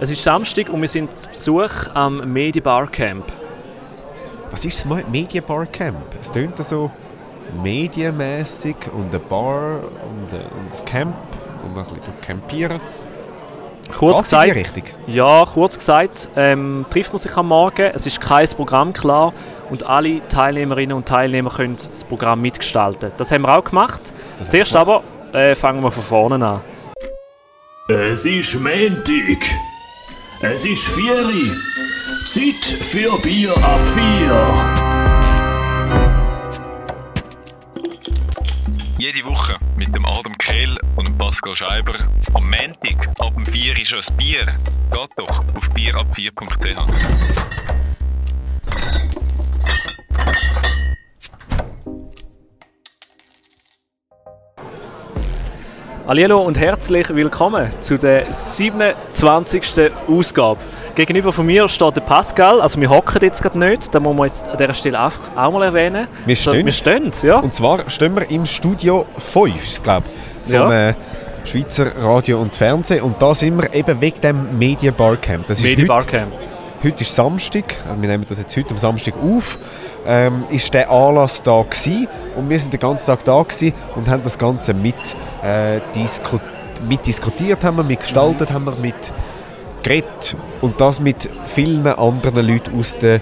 [0.00, 3.24] Es ist Samstag und wir sind zu Besuch am Medi Barcamp.
[4.52, 6.14] Was ist das Media Barcamp?
[6.20, 6.92] Es tönt so
[7.60, 11.16] medienmäßig und ein Bar und ein, und ein Camp
[11.64, 12.80] und ein bisschen campieren.
[13.96, 14.84] Kurz gesagt, die Richtung?
[15.08, 17.90] ja, kurz gesagt, ähm, trifft man sich am Morgen.
[17.92, 19.32] Es ist kein Programm klar
[19.68, 23.10] und alle Teilnehmerinnen und Teilnehmer können das Programm mitgestalten.
[23.16, 24.12] Das haben wir auch gemacht.
[24.38, 25.02] Das Zuerst aber
[25.32, 26.60] äh, fangen wir von vorne an.
[27.88, 29.67] Es ist Montag.
[30.40, 31.50] Es ist Vieri.
[32.26, 34.30] Zeit für Bier ab vier.
[38.98, 41.94] Jede Woche mit dem Adam Kehl und dem Pascal Scheiber.
[42.34, 44.46] Am Montag ab dem 4 ist ein Bier.
[44.46, 47.57] Geht doch auf bierab4.ch.
[56.08, 59.90] Hallo und herzlich willkommen zu der 27.
[60.08, 60.58] Ausgabe.
[60.94, 64.26] Gegenüber von mir steht der Pascal, also wir hocken jetzt gerade nicht, da muss man
[64.28, 66.08] jetzt an dieser Stelle einfach auch mal erwähnen.
[66.24, 66.64] Wir So, stehen.
[66.64, 67.38] Wir stehen, ja.
[67.40, 70.06] Und zwar stehen wir im Studio 5, ist es, glaube
[70.46, 70.88] ich, vom Ja.
[70.88, 70.94] äh,
[71.44, 73.02] Schweizer Radio und Fernsehen.
[73.02, 75.46] Und da sind wir eben wegen dem Media Barcamp.
[75.46, 76.32] Das ist Medi heute, Barcamp.
[76.82, 79.58] heute ist Samstag, also wir nehmen das jetzt heute am Samstag auf,
[80.08, 82.08] ähm, ist der Anlass da gewesen.
[82.36, 84.94] Und wir sind den ganzen Tag da gewesen und haben das Ganze mit,
[85.44, 86.38] äh, disku
[86.88, 88.94] mitdiskutiert, haben wir, mitgestaltet, haben wir mit
[89.82, 90.36] geredet.
[90.60, 93.20] Und das mit vielen anderen Leuten aus der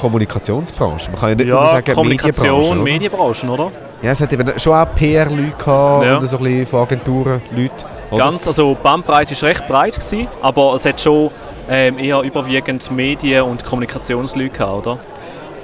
[0.00, 1.10] Kommunikationsbranche.
[1.10, 2.82] Man kann ja nicht nur Ja, sagen Kommunikation, Medienbranche, oder?
[2.82, 3.70] Medienbranchen, oder?
[4.02, 6.18] Ja, es hat eben schon auch PR-Leute gehabt Ja.
[6.18, 7.72] und so ein bisschen von Agenturen Leute.
[8.10, 8.24] oder?
[8.24, 11.30] Ganz, also die Bandbreite war recht breit, gewesen, aber es hat schon
[11.68, 14.98] ähm, eher überwiegend Medien- und Kommunikationsleute gehabt, oder?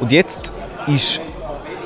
[0.01, 0.53] Und jetzt
[0.87, 1.21] ist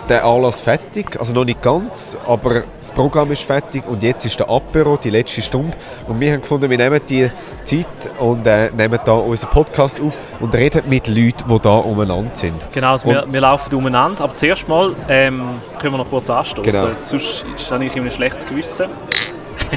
[0.09, 4.39] der Anlass fertig, also noch nicht ganz, aber das Programm ist fertig und jetzt ist
[4.39, 5.77] der Apero, die letzte Stunde.
[6.07, 7.31] Und wir haben gefunden, wir nehmen die
[7.65, 7.87] Zeit
[8.19, 12.55] und äh, nehmen da unseren Podcast auf und reden mit Leuten, die da umeinander sind.
[12.73, 15.43] Genau, also wir, wir laufen umeinander, aber zuerst mal ähm,
[15.81, 16.89] können wir noch kurz anstoßen, Genau.
[16.95, 18.91] sonst ist dann ich in einem schlechtes Gewissen.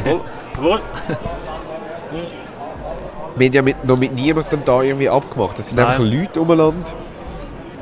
[0.03, 0.19] Wohl.
[0.61, 0.81] Wohl.
[3.37, 5.57] Wir haben ja mit, noch mit niemandem da irgendwie abgemacht.
[5.59, 5.87] Es sind Nein.
[5.87, 6.89] einfach Leute umeinander.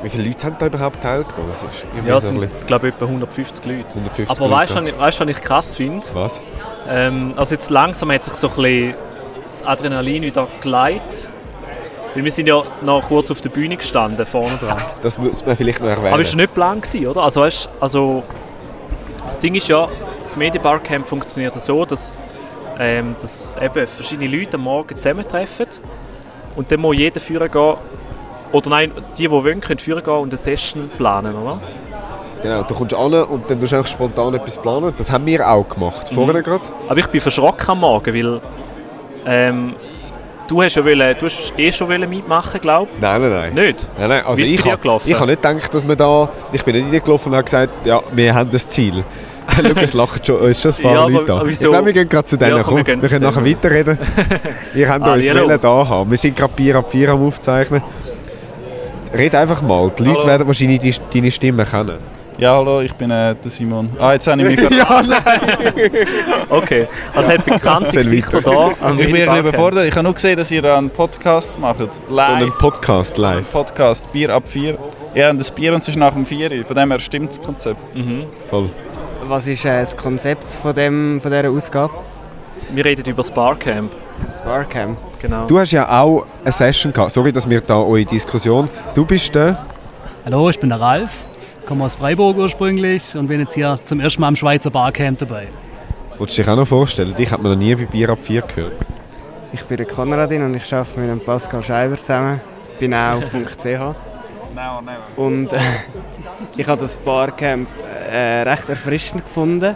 [0.02, 1.52] Wie viele Leute haben da überhaupt teilgenommen?
[2.06, 3.88] Ja, es sind, bisschen glaube ich, etwa 150 Leute.
[3.88, 4.94] 150 Aber weißt du, Leute.
[4.98, 6.06] was ich- was ich krass finde?
[6.12, 6.40] Was?
[6.88, 8.94] Ähm, also jetzt langsam hat sich so ein bisschen
[9.48, 11.28] das Adrenalin wieder geleitet.
[12.14, 14.80] Weil wir sind ja noch kurz auf der Bühne gestanden, vorne dran.
[15.02, 16.12] Das muss man vielleicht noch erwähnen.
[16.14, 17.22] Aber es war nicht plan, oder?
[17.22, 18.22] Also, weißt, also
[19.26, 19.88] das Ding ist ja,
[20.22, 22.20] das Media Barcamp funktioniert so, dass,
[22.78, 25.66] ähm, dass eben verschiedene Leute am Morgen zusammentreffen
[26.54, 27.74] und dann muss jeder führen gehen,
[28.56, 31.58] oder nein, die, die wollen, können führen gehen und eine Session planen, oder?
[32.42, 34.92] Genau, du kommst an und dann tust du einfach spontan etwas planen.
[34.96, 36.14] Das haben wir auch gemacht, Mhm.
[36.14, 36.62] vorne gerade.
[36.88, 38.40] Aber ich bin verschrocken am Morgen, weil
[39.26, 39.74] ähm,
[40.46, 43.48] du hast ja wollen, du hast eh schon wollen mitmachen, glaube Nein, nein, nein.
[43.48, 43.54] ich.
[43.54, 43.86] Nicht?
[43.98, 44.24] Nein, nein.
[44.26, 46.28] Also ich habe ich hab nicht gedacht, dass wir da...
[46.52, 49.02] Ich bin nicht reingelaufen und habe gesagt, ja, wir haben das Ziel.
[49.80, 51.38] Es lachen schon, ist schon ein paar Ja, Leute da.
[51.38, 52.56] aber Ich glaube, wir gehen gerade zu denen.
[52.58, 53.98] Ja, komm, komm, wir wir, gehen zu können nachher weiterreden.
[54.74, 56.10] Ihr habt Ah, uns da haben.
[56.10, 57.80] Wir sind gerade Bier ab 4 am Aufzeichnen.
[59.12, 59.90] Red einfach mal.
[59.98, 60.28] Die Leute Hallo.
[60.28, 61.98] werden wahrscheinlich die, deine Stimme kennen.
[62.38, 63.88] Ja, hallo, ich bin äh, der Simon.
[63.98, 65.90] Ah, jetzt habe ich mich ja, nein!
[66.50, 69.86] Okay, also hat bekannte Gesichter da Ich bin ein überfordert.
[69.86, 71.78] Ich habe nur gesehen, dass ihr da einen Podcast macht.
[71.78, 72.28] So Live.
[72.28, 73.50] einen Podcast live.
[73.50, 74.76] Podcast, Bier ab 4.
[75.14, 76.62] Ja, und das Bier und es ist nach dem 4.
[76.66, 77.80] Von dem her stimmt das Konzept.
[78.50, 78.68] Voll.
[79.26, 81.94] Was ist äh, das Konzept von, dem, von dieser Ausgabe?
[82.74, 83.90] Wir reden über das Barcamp.
[84.26, 84.98] Das Barcamp.
[85.26, 85.44] Genau.
[85.48, 87.10] Du hast ja auch eine Session gehabt.
[87.10, 88.70] Sorry, dass wir da eure Diskussion...
[88.94, 89.66] Du bist der...
[90.24, 91.24] Hallo, ich bin der Ralf,
[91.66, 95.48] komme aus Freiburg ursprünglich und bin jetzt hier zum ersten Mal am Schweizer Barcamp dabei.
[96.16, 97.12] Willst du dich auch noch vorstellen?
[97.16, 98.76] Dich hat man noch nie bei Bier ab 4 gehört.
[99.52, 102.40] Ich bin der Konradin und ich arbeite mit dem Pascal Scheiber zusammen.
[102.78, 103.96] Bin auch .ch.
[105.16, 105.58] Und äh,
[106.56, 107.68] ich habe das Barcamp
[108.12, 109.74] äh, recht erfrischend gefunden.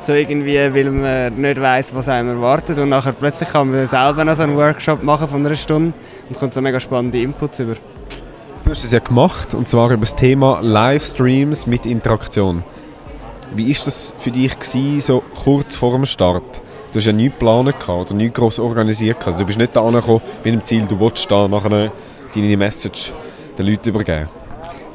[0.00, 4.24] So irgendwie, weil man nicht weiß, was einem erwartet und nachher plötzlich kann man selber
[4.24, 5.92] noch so einen Workshop machen von einer Stunde
[6.28, 7.74] und kommt so mega spannende Inputs über.
[8.64, 12.62] Du hast es ja gemacht, und zwar über das Thema Livestreams mit Interaktion.
[13.54, 16.44] Wie war das für dich gewesen, so kurz vor dem Start?
[16.92, 19.18] Du hast ja nichts geplant oder nichts gross organisiert.
[19.26, 21.92] Also du bist nicht da angekommen mit dem Ziel, du willst da nachher
[22.34, 23.12] deine Message
[23.58, 24.28] den Leuten übergeben.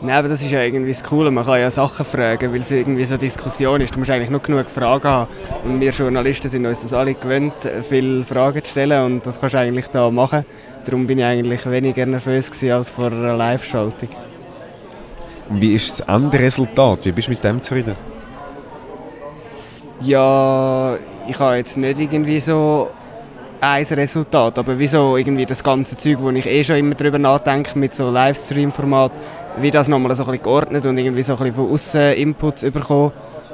[0.04, 1.32] Nein, aber das ist ja irgendwie das Coole.
[1.32, 3.96] Man kann ja Sachen fragen, weil es irgendwie so eine Diskussion ist.
[3.96, 5.32] Du musst eigentlich nur genug Fragen haben.
[5.64, 7.54] Und wir Journalisten sind uns das alle gewöhnt,
[7.84, 9.06] viele Fragen zu stellen.
[9.06, 10.46] Und das kannst du eigentlich da machen.
[10.84, 14.10] Darum bin ich eigentlich weniger nervös als vor einer Live-Schaltung.
[15.50, 17.06] Wie ist das Endresultat?
[17.06, 17.96] Wie bist du mit dem zufrieden?
[20.02, 20.98] Ja,
[21.30, 22.90] ich habe jetzt nicht irgendwie so
[23.62, 27.80] ein Resultat, aber wieso irgendwie das ganze Zeug, wo ich eh schon immer drüber nachdenke,
[27.80, 29.14] mit so Livestream-Format,
[29.58, 32.62] wie das nochmal so ein bisschen geordnet und irgendwie so ein bisschen von außen Inputs
[32.64, 33.12] bekommen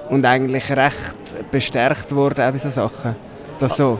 [0.09, 3.15] und eigentlich recht bestärkt worden, auch bei so Sachen.
[3.59, 3.99] Das so.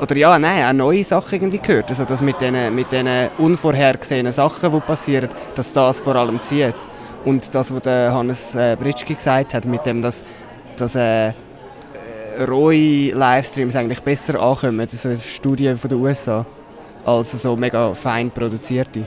[0.00, 1.88] Oder ja, nein, auch neue Sachen irgendwie gehört.
[1.88, 2.88] Also das mit diesen mit
[3.38, 6.74] unvorhergesehenen Sachen, die passieren, dass das vor allem zieht.
[7.24, 10.24] Und das, was der Hannes äh, Britschke gesagt hat, mit dem, dass,
[10.76, 11.32] dass äh,
[12.46, 16.44] rohe Livestreams eigentlich besser ankommen, das ist eine Studie von den USA,
[17.06, 19.06] als so mega fein produzierte.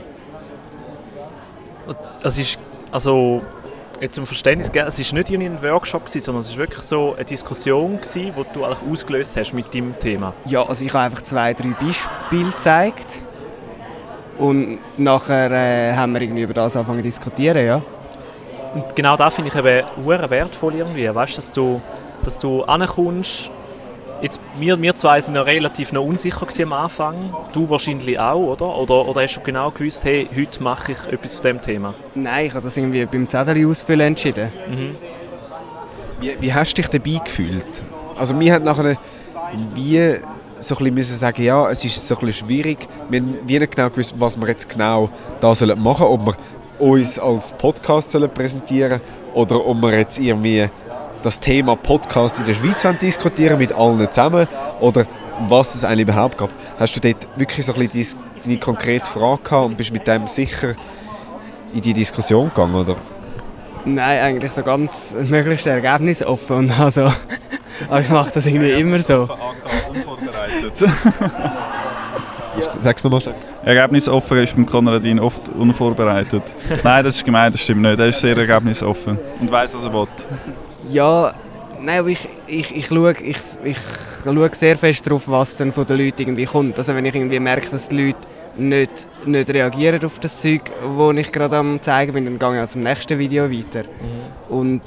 [2.22, 2.58] Das ist,
[2.90, 3.42] also
[4.00, 7.98] jetzt zum Verständnis, es war nicht ein Workshop, sondern es war wirklich so eine Diskussion,
[8.14, 10.34] die du eigentlich ausgelöst hast mit deinem Thema.
[10.44, 13.22] Ja, also ich habe einfach zwei, drei Beispiele gezeigt
[14.38, 17.82] und nachher äh, haben wir irgendwie über das angefangen zu diskutieren, ja.
[18.74, 21.80] Und genau das finde ich eben wertvoll irgendwie, weißt, dass du
[22.22, 23.50] dass du ankommst.
[24.20, 27.34] Jetzt, wir, wir zwei waren ja relativ noch unsicher am Anfang.
[27.52, 28.76] Du wahrscheinlich auch, oder?
[28.76, 31.94] Oder, oder hast du genau gewusst, hey, heute mache ich etwas zu diesem Thema?
[32.16, 34.50] Nein, ich habe das irgendwie beim Zettel ausfüllen entschieden.
[34.68, 34.96] Mhm.
[36.20, 37.84] Wie, wie hast du dich dabei gefühlt?
[38.16, 38.96] Also wir haben nachher
[39.74, 40.16] wie
[40.58, 42.88] so ein bisschen sagen, ja, es ist so ein bisschen schwierig.
[43.08, 45.10] Wir haben nicht genau gewusst, was wir jetzt genau
[45.40, 46.20] da sollen machen sollen.
[46.20, 46.36] Ob wir
[46.80, 49.00] uns als Podcast sollen präsentieren
[49.34, 50.68] oder ob wir jetzt irgendwie
[51.22, 54.46] das Thema Podcast in der Schweiz diskutieren mit allen zusammen
[54.80, 55.06] oder
[55.48, 56.50] was es eigentlich überhaupt gab.
[56.78, 60.26] Hast du dort wirklich so ein bisschen deine konkrete Frage gehabt und bist mit dem
[60.26, 60.74] sicher
[61.74, 62.96] in die Diskussion gegangen, oder?
[63.84, 67.12] Nein, eigentlich so ganz möglichst ergebnisoffen und also,
[67.88, 69.28] aber ich mache das irgendwie immer so.
[69.88, 70.76] unvorbereitet.
[72.80, 73.36] Sag's nochmal schnell.
[73.64, 76.42] Ergebnisoffen ist beim Konradin oft unvorbereitet.
[76.82, 77.98] Nein, das ist gemein, das stimmt nicht.
[77.98, 80.08] Er ist sehr ergebnisoffen und weiß, was er will.
[80.88, 81.34] Ja,
[81.80, 83.76] nein, aber ich, ich, ich, schaue, ich, ich
[84.24, 86.78] schaue sehr fest darauf, was dann von den Leuten irgendwie kommt.
[86.78, 88.18] Also wenn ich irgendwie merke, dass die Leute
[88.56, 90.62] nicht, nicht reagieren auf das Zeug,
[90.98, 93.84] das ich gerade am zeigen bin, dann gehe ich zum nächsten Video weiter.
[93.84, 94.54] Mhm.
[94.54, 94.82] Und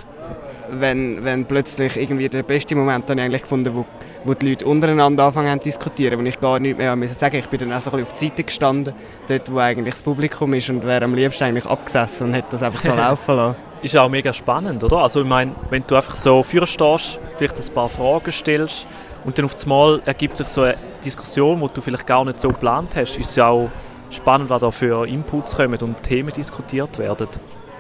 [0.72, 3.86] wenn, wenn plötzlich irgendwie der beste Moment dann eigentlich gefunden, wo,
[4.24, 7.48] wo die Leute untereinander anfangen zu diskutieren, wo ich gar nicht mehr müssen sagen ich
[7.48, 8.94] bin dann auch so ein bisschen auf die Seite gestanden,
[9.28, 12.64] dort wo eigentlich das Publikum ist und wäre am liebsten eigentlich abgesessen und hätte das
[12.64, 14.98] einfach so laufen lassen ist auch mega spannend, oder?
[14.98, 18.88] Also ich meine, wenn du einfach so vorne vielleicht ein paar Fragen stellst
[19.26, 22.50] und dann auf einmal ergibt sich so eine Diskussion, die du vielleicht gar nicht so
[22.50, 23.70] geplant hast, ist es auch
[24.12, 27.28] spannend, was da für Inputs kommen und Themen diskutiert werden.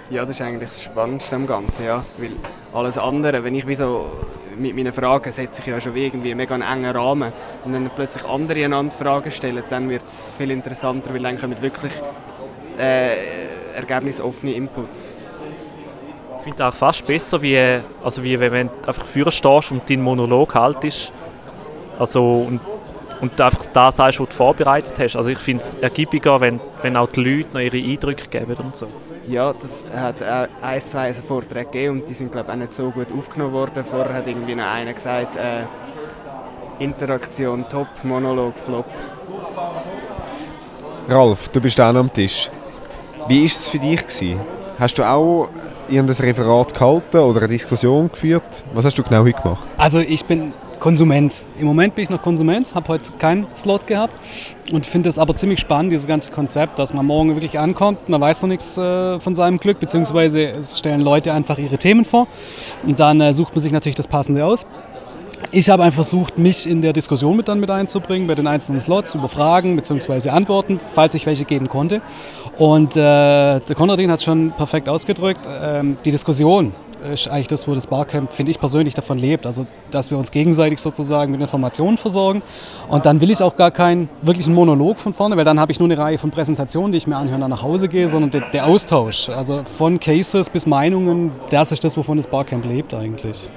[0.09, 2.03] Ja, das ist eigentlich das Spannendste am Ganzen, ja.
[2.17, 2.31] Weil
[2.73, 4.07] alles andere, wenn ich wie so
[4.57, 7.31] mit meinen Fragen setze ich ja schon irgendwie mega einen engen Rahmen
[7.63, 11.61] und dann plötzlich andere einander Fragen stellen, dann wird es viel interessanter, weil dann kommen
[11.61, 11.93] wirklich
[12.77, 13.15] äh,
[13.75, 15.13] ergebnisoffene Inputs.
[16.41, 20.01] Ich finde auch fast besser, wie, also wie wenn du einfach vorne stehst und deinen
[20.01, 21.13] Monolog haltest.
[21.99, 22.59] Also, und,
[23.21, 25.15] und du einfach das sagst, was du vorbereitet hast.
[25.15, 28.75] Also ich finde es ergiebiger, wenn, wenn auch die Leute noch ihre Eindrücke geben und
[28.75, 28.87] so.
[29.27, 32.57] Ja, das hat auch ein, zwei also Vorträge gegeben und die sind glaube ich auch
[32.57, 33.83] nicht so gut aufgenommen worden.
[33.83, 35.65] Vorher hat irgendwie noch einer gesagt, äh,
[36.83, 38.85] Interaktion top, Monolog flop.
[41.07, 42.49] Ralf, du bist auch am Tisch.
[43.27, 44.01] Wie war es für dich?
[44.01, 44.41] Gewesen?
[44.79, 45.47] Hast du auch
[45.91, 48.63] irgendein Referat gehalten oder eine Diskussion geführt?
[48.73, 49.63] Was hast du genau heute gemacht?
[49.77, 51.45] Also ich bin Konsument.
[51.59, 54.15] Im Moment bin ich noch Konsument, habe heute keinen Slot gehabt
[54.71, 58.19] und finde es aber ziemlich spannend, dieses ganze Konzept, dass man morgen wirklich ankommt, man
[58.19, 62.27] weiß noch nichts äh, von seinem Glück, beziehungsweise es stellen Leute einfach ihre Themen vor
[62.83, 64.65] und dann äh, sucht man sich natürlich das Passende aus.
[65.49, 68.79] Ich habe einfach versucht, mich in der Diskussion mit dann mit einzubringen, bei den einzelnen
[68.79, 70.29] Slots, über Fragen bzw.
[70.29, 72.01] Antworten, falls ich welche geben konnte.
[72.57, 72.99] Und äh,
[73.59, 75.47] der Konradin hat schon perfekt ausgedrückt.
[75.61, 76.73] Ähm, die Diskussion
[77.11, 79.45] ist eigentlich das, wo das Barcamp, finde ich persönlich, davon lebt.
[79.45, 82.41] Also, dass wir uns gegenseitig sozusagen mit Informationen versorgen.
[82.87, 85.79] Und dann will ich auch gar keinen wirklichen Monolog von vorne, weil dann habe ich
[85.79, 88.31] nur eine Reihe von Präsentationen, die ich mir anhöre, und dann nach Hause gehe, sondern
[88.31, 89.29] der, der Austausch.
[89.29, 93.49] Also von Cases bis Meinungen, das ist das, wovon das Barcamp lebt eigentlich.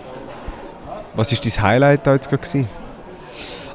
[1.16, 2.64] Was ist dein Highlight da jetzt gerade?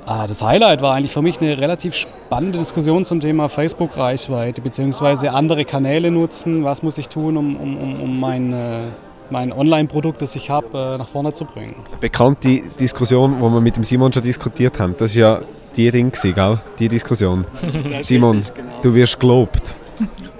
[0.05, 5.29] Ah, das Highlight war eigentlich für mich eine relativ spannende Diskussion zum Thema Facebook-Reichweite bzw.
[5.29, 6.63] andere Kanäle nutzen.
[6.65, 8.87] Was muss ich tun, um, um, um mein, äh,
[9.29, 11.75] mein Online-Produkt, das ich habe, äh, nach vorne zu bringen?
[12.01, 15.39] Bekannte Diskussion, die wir mit dem Simon schon diskutiert haben, das war ja
[15.77, 16.59] die Ding, gell?
[16.77, 17.45] die Diskussion.
[18.01, 18.81] Simon, genau.
[18.81, 19.75] du wirst gelobt.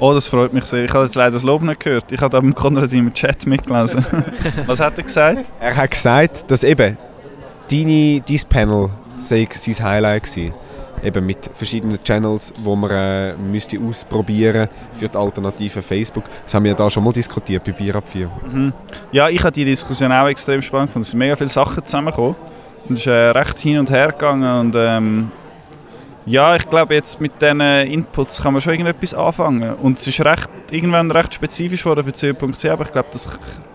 [0.01, 0.85] Oh, das freut mich sehr.
[0.85, 2.09] Ich habe jetzt leider das Lob nicht gehört.
[2.09, 4.05] Ich habe da beim Konrad im Chat mitgelesen.
[4.65, 5.45] Was hat er gesagt?
[5.59, 6.97] Er hat gesagt, dass eben
[7.69, 8.89] deine, dein Panel
[9.19, 10.53] sei sein Highlight gewesen.
[11.03, 16.23] Eben mit verschiedenen Channels, die man äh, müsste ausprobieren für die Alternative Facebook.
[16.45, 18.29] Das haben wir ja da schon mal diskutiert bei Bier ab 4.
[18.51, 18.73] Mhm.
[19.11, 21.03] Ja, ich habe die Diskussion auch extrem spannend gefunden.
[21.03, 22.35] Es sind mega viele Sachen zusammengekommen.
[22.87, 25.31] Und es ist äh, recht hin und her gegangen und ähm,
[26.29, 29.73] Ja, ich glaube, jetzt mit diesen Inputs kann man schon irgendetwas anfangen.
[29.73, 33.27] Und es ist recht, irgendwann recht spezifisch geworden für C.C, aber ich glaube, dass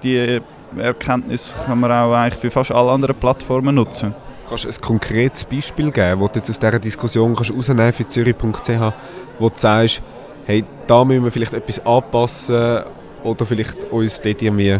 [0.04, 0.40] die
[0.78, 4.14] Erkenntnis kann man auch eigentlich für fast alle anderen Plattformen nutzen.
[4.48, 8.06] Kannst du ein konkretes Beispiel geben, das du jetzt aus dieser Diskussion kannst rausnehmen für
[8.06, 8.92] zürich.ch,
[9.40, 10.00] wo du sagst,
[10.46, 12.84] hey, da müssen wir vielleicht etwas anpassen
[13.24, 14.78] oder vielleicht uns dort irgendwie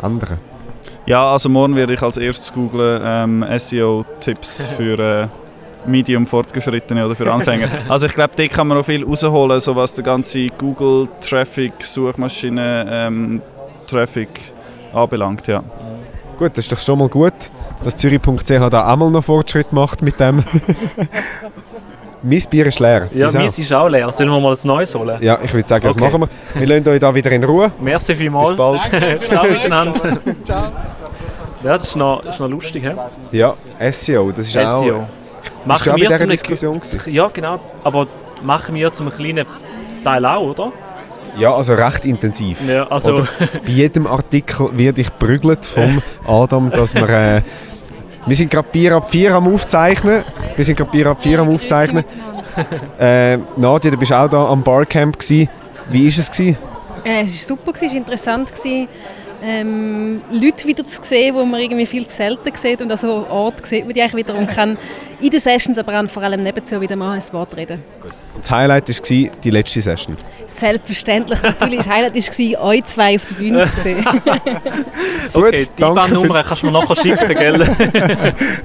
[0.00, 0.38] ändern?
[1.04, 5.28] Ja, also morgen werde ich als erstes googlen ähm, SEO-Tipps für äh,
[5.86, 7.68] Medium Fortgeschrittene oder für Anfänger.
[7.88, 14.28] also ich glaube, dort kann man noch viel rausholen, so was der ganze Google-Traffic, Suchmaschinen-Traffic
[14.28, 15.62] ähm, anbelangt, ja.
[16.38, 17.34] Gut, das ist doch schon mal gut,
[17.82, 20.42] dass Zürich.ch da auch mal noch Fortschritt macht mit dem.
[22.22, 23.08] mein Bier ist leer.
[23.12, 24.10] Ja, meins ist auch leer.
[24.10, 25.18] Sollen wir mal ein neues holen?
[25.20, 26.04] Ja, ich würde sagen, das okay.
[26.04, 26.28] machen wir.
[26.60, 27.70] Wir lassen euch da wieder in Ruhe.
[27.78, 28.48] Merci vielmals.
[28.48, 28.80] Bis bald.
[29.28, 30.18] Ciao miteinander.
[30.44, 30.72] Ciao.
[31.62, 32.84] Ja, das ist noch, das ist noch lustig.
[32.84, 33.36] He?
[33.36, 33.54] Ja,
[33.90, 34.62] SEO, das ist SEO.
[34.62, 35.06] auch...
[35.64, 37.60] Machen wir bei Diskussion Ja, genau.
[37.84, 38.06] Aber
[38.42, 39.46] machen wir zum kleinen
[40.04, 40.72] Teil auch, oder?
[41.36, 42.58] Ja, also recht intensiv.
[42.68, 43.24] Ja, also
[43.64, 47.08] bei jedem Artikel werde ich prügelt vom Adam, dass wir...
[47.08, 47.42] Äh,
[48.26, 50.22] wir sind gerade Bier ab 4 am Aufzeichnen.
[50.54, 52.04] Wir sind gerade Bier ab 4 am Aufzeichnen.
[52.98, 55.18] Äh, Nadja, du bist auch da am Barcamp.
[55.18, 55.48] Gewesen.
[55.88, 56.30] Wie war es?
[56.30, 56.58] Gewesen?
[57.04, 58.52] Äh, es war super, es war interessant.
[58.52, 58.88] Gewesen
[59.42, 63.26] ähm, Leute wieder zu sehen, die man irgendwie viel zu selten sieht und an so
[63.28, 64.76] Ort sieht man die eigentlich wieder und kann
[65.20, 67.82] in den Sessions, aber auch vor allem nebenzu wieder mal ein Wort reden.
[68.38, 70.16] Das Highlight war die letzte Session?
[70.46, 71.78] Selbstverständlich, natürlich.
[71.78, 74.06] Das Highlight war, euch zwei auf der Bühne zu sehen.
[75.32, 77.76] okay, die IBAN-Nummer kannst du mir nachher schicken, gell?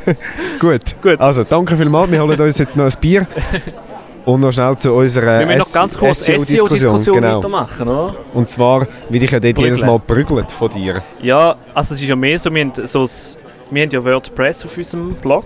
[0.59, 1.01] Gut.
[1.01, 2.11] Gut, also danke vielmals.
[2.11, 3.27] Wir holen uns jetzt noch ein Bier.
[4.25, 7.37] Und noch schnell zu unserer Wir müssen noch ganz kurz SEO-Diskussion SEO genau.
[7.37, 8.15] weitermachen, oder?
[8.33, 11.03] Und zwar will ich ja dort jedes Mal prügelt von dir.
[11.21, 13.05] Ja, also es ist ja mehr so, wir haben, so
[13.69, 15.45] wir haben ja WordPress auf unserem Blog.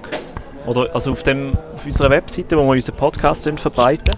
[0.66, 4.16] Oder also auf, dem, auf unserer Webseite, wo wir unseren Podcast verbreiten.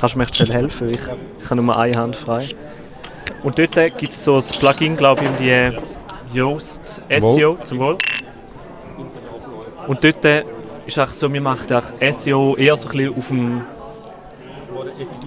[0.00, 0.88] Kannst du mir schnell helfen?
[0.88, 1.00] Ich,
[1.40, 2.44] ich habe nur eine Hand frei.
[3.44, 7.98] Und dort gibt es so ein Plugin, glaube ich, um die Yoast SEO zum Wohl.
[9.86, 10.44] Und dort
[10.86, 11.68] ist auch so, wir machen
[12.10, 13.62] SEO eher so ein bisschen auf dem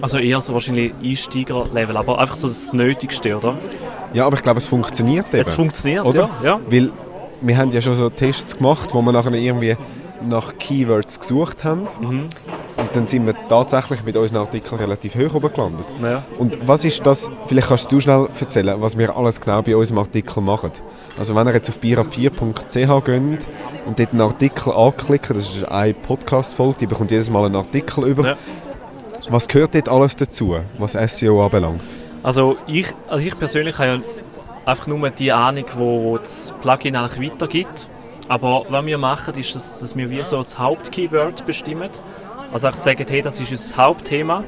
[0.00, 3.58] also eher so wahrscheinlich Einsteiger-Level, aber einfach so das Nötigste, oder?
[4.12, 5.40] Ja, aber ich glaube, es funktioniert eben.
[5.40, 6.30] Es funktioniert, oder?
[6.42, 6.60] Ja, ja.
[6.68, 6.92] Weil
[7.40, 9.76] wir haben ja schon so Tests gemacht, wo wir nachher irgendwie
[10.22, 11.86] nach Keywords gesucht haben.
[12.00, 12.28] Mhm.
[12.78, 15.86] Und dann sind wir tatsächlich mit unseren Artikeln relativ hoch oben gelandet.
[16.02, 16.22] Ja.
[16.38, 19.98] Und was ist das, vielleicht kannst du schnell erzählen, was wir alles genau bei unserem
[20.00, 20.70] Artikel machen.
[21.18, 23.46] Also wenn ihr jetzt auf birab4.ch geht
[23.86, 28.06] und dort einen Artikel anklickt, das ist eine Podcast-Folge, die bekommt jedes Mal einen Artikel
[28.06, 28.28] über.
[28.30, 28.36] Ja.
[29.28, 31.82] Was gehört dort alles dazu, was SEO anbelangt?
[32.22, 34.00] Also ich, also ich persönlich habe ja
[34.64, 37.88] einfach nur die Ahnung, wo das Plugin eigentlich weitergibt.
[38.28, 41.90] Aber was wir machen, ist, dass, dass wir wie so das Hauptkeyword bestimmen.
[42.52, 44.44] Also ich sagen, hey, das ist unser Hauptthema.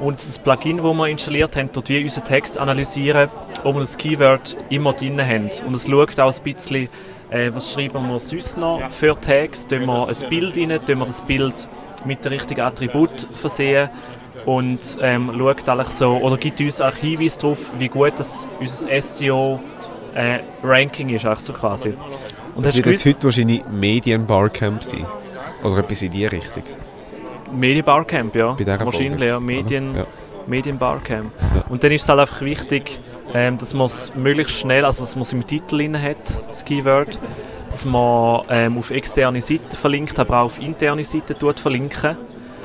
[0.00, 3.28] Und das Plugin, das wir installiert haben, dort wir unseren Text analysieren,
[3.62, 5.50] ob wir das Keyword immer drin haben.
[5.66, 6.88] Und es schaut auch ein bisschen,
[7.30, 9.66] äh, was schreiben wir sonst noch für Tags.
[9.66, 11.68] Tun wir ein Bild rein, tun wir das Bild
[12.04, 13.88] mit den richtigen Attributen versehen
[14.46, 19.00] und ähm, schaut eigentlich so, oder gibt uns auch Hinweise darauf, wie gut das unser
[19.00, 21.94] SEO-Ranking äh, ist, so quasi.
[22.54, 25.06] Und das wird jetzt heute wahrscheinlich Medien-Barcamp sein.
[25.62, 26.62] Oder etwas in die Richtung.
[27.52, 28.56] Medien-Barcamp, ja.
[28.84, 29.40] Wahrscheinlich, ja.
[29.40, 30.06] Medien, ja.
[30.46, 31.32] Medien-Barcamp.
[31.40, 31.64] Ja.
[31.68, 33.00] Und dann ist es halt einfach wichtig,
[33.32, 36.64] ähm, dass man es möglichst schnell, also dass man es im Titel drin hat, das
[36.64, 37.18] Keyword,
[37.66, 42.16] dass man ähm, auf externe Seiten verlinkt, aber auch auf interne Seiten verlinken.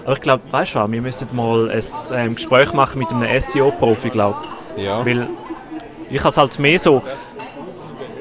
[0.10, 3.40] Aber ich glaube, weißt du was, wir müssen mal ein ähm, Gespräch machen mit einem
[3.40, 4.40] SEO-Profi, glaube
[4.76, 5.06] Ja.
[5.06, 5.30] Weil
[6.10, 7.04] ich habe es halt mehr so,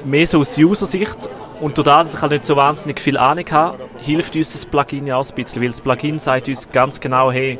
[0.04, 1.30] mehr so aus User-Sicht
[1.60, 5.06] und dadurch, dass ich halt nicht so wahnsinnig viel Ahnung habe, hilft uns das Plugin
[5.06, 7.58] ja auch ein bisschen, weil das Plugin sagt uns ganz genau, hey,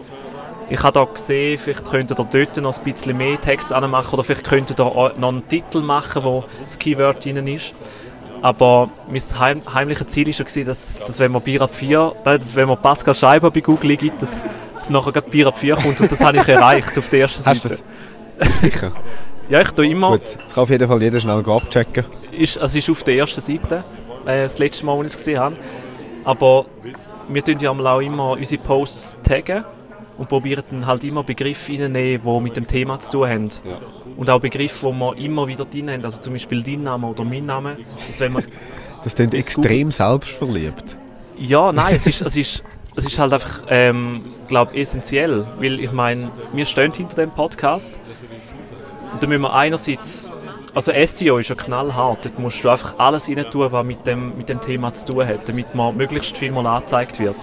[0.69, 4.25] ich habe hier gesehen, vielleicht könnt ihr dort noch ein bisschen mehr Text anmachen oder
[4.25, 4.85] vielleicht könnt ihr da
[5.17, 7.75] noch einen Titel machen, wo das Keyword drin ist.
[8.41, 12.69] Aber mein heim, heimliches Ziel war schon, dass, dass wenn man Bier 4, dass wenn
[12.69, 16.25] man Pascal Scheiber bei Google gibt, dass, dass nachher gerade Bier 4 kommt und das
[16.25, 17.59] habe ich erreicht auf der ersten Seite.
[17.59, 17.85] Hast du
[18.39, 18.61] das?
[18.61, 18.93] sicher?
[19.49, 20.13] ja, ich tue immer...
[20.13, 22.05] Gut, das kann auf jeden Fall jeder schnell abchecken.
[22.31, 23.83] Ist, also ist auf der ersten Seite,
[24.25, 25.57] äh, das letzte Mal, als ich es gesehen habe.
[26.25, 26.67] Aber
[27.29, 29.65] wir tun ja auch immer unsere Posts taggen
[30.19, 33.49] und probieren dann halt immer Begriffe reinzunehmen, die mit dem Thema zu tun haben.
[33.65, 33.79] Ja.
[34.17, 37.25] Und auch Begriffe, die wir immer wieder drin haben, also zum Beispiel dein Name oder
[37.25, 37.77] mein Name.
[38.07, 38.45] Dass wenn man
[39.05, 40.97] das klingt extrem selbstverliebt.
[41.37, 42.65] Ja, nein, es ist, es ist,
[42.97, 48.01] es ist halt einfach, ähm, glaube essentiell, weil ich meine, wir stehen hinter dem Podcast
[49.13, 50.33] und da müssen wir einerseits,
[50.75, 54.37] also SEO ist ja knallhart, dort musst du einfach alles rein tun, was mit dem,
[54.37, 57.37] mit dem Thema zu tun hat, damit man möglichst viel mal angezeigt wird.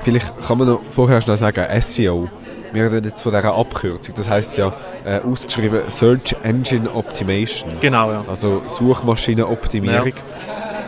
[0.00, 2.28] Vielleicht kann man noch vorher schnell sagen, SEO.
[2.72, 4.14] Wir reden jetzt von dieser Abkürzung.
[4.16, 4.74] Das heißt ja
[5.04, 7.72] äh, ausgeschrieben Search Engine Optimation.
[7.80, 8.24] Genau, ja.
[8.28, 10.12] Also Suchmaschinenoptimierung.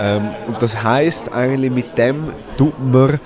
[0.00, 3.20] Ähm, und das heißt eigentlich, mit dem tut man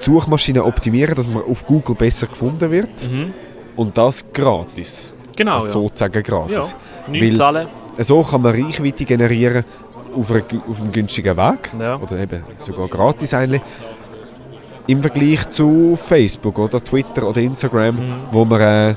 [0.00, 3.02] die Suchmaschine optimieren, dass man auf Google besser gefunden wird.
[3.02, 3.32] Mhm.
[3.76, 5.12] Und das gratis.
[5.36, 5.72] Genau, also ja.
[5.72, 6.74] sozusagen gratis.
[7.06, 7.68] Ja, nichts zahlen.
[7.98, 9.64] So kann man Reichweite generieren
[10.14, 11.70] auf einem günstigen Weg.
[11.78, 11.96] Ja.
[11.96, 13.62] Oder eben sogar gratis eigentlich.
[14.86, 18.14] Im Vergleich zu Facebook oder Twitter oder Instagram, Mhm.
[18.32, 18.94] wo man, äh,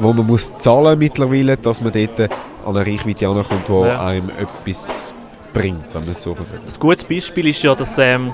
[0.00, 2.20] wo man muss zahlen mittlerweile, dass man dort
[2.66, 4.04] an eine Reichweite ankommt, die Ja.
[4.06, 5.14] einem etwas
[5.52, 6.60] bringt, wenn man es so sagen.
[6.66, 8.32] Ein gutes Beispiel ist ja, dass ähm,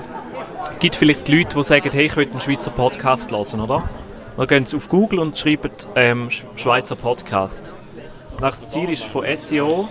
[0.79, 3.83] gibt vielleicht Leute, die sagen, hey, ich will einen Schweizer Podcast hören, oder?
[4.37, 7.73] Dann gehen sie auf Google und schreiben ähm, Sch- Schweizer Podcast.
[8.33, 9.87] Und das Ziel ist von SEO,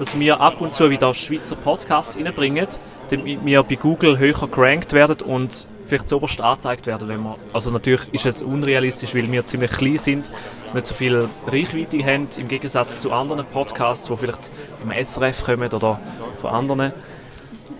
[0.00, 2.66] dass wir ab und zu wieder Schweizer Podcasts reinbringen,
[3.10, 7.70] damit wir bei Google höher gerankt werden und vielleicht zuoberst angezeigt werden, wenn wir, also
[7.70, 10.30] natürlich ist es unrealistisch, weil wir ziemlich klein sind,
[10.72, 15.70] nicht so viel Reichweite haben, im Gegensatz zu anderen Podcasts, die vielleicht vom SRF kommen
[15.70, 16.00] oder
[16.40, 16.92] von anderen.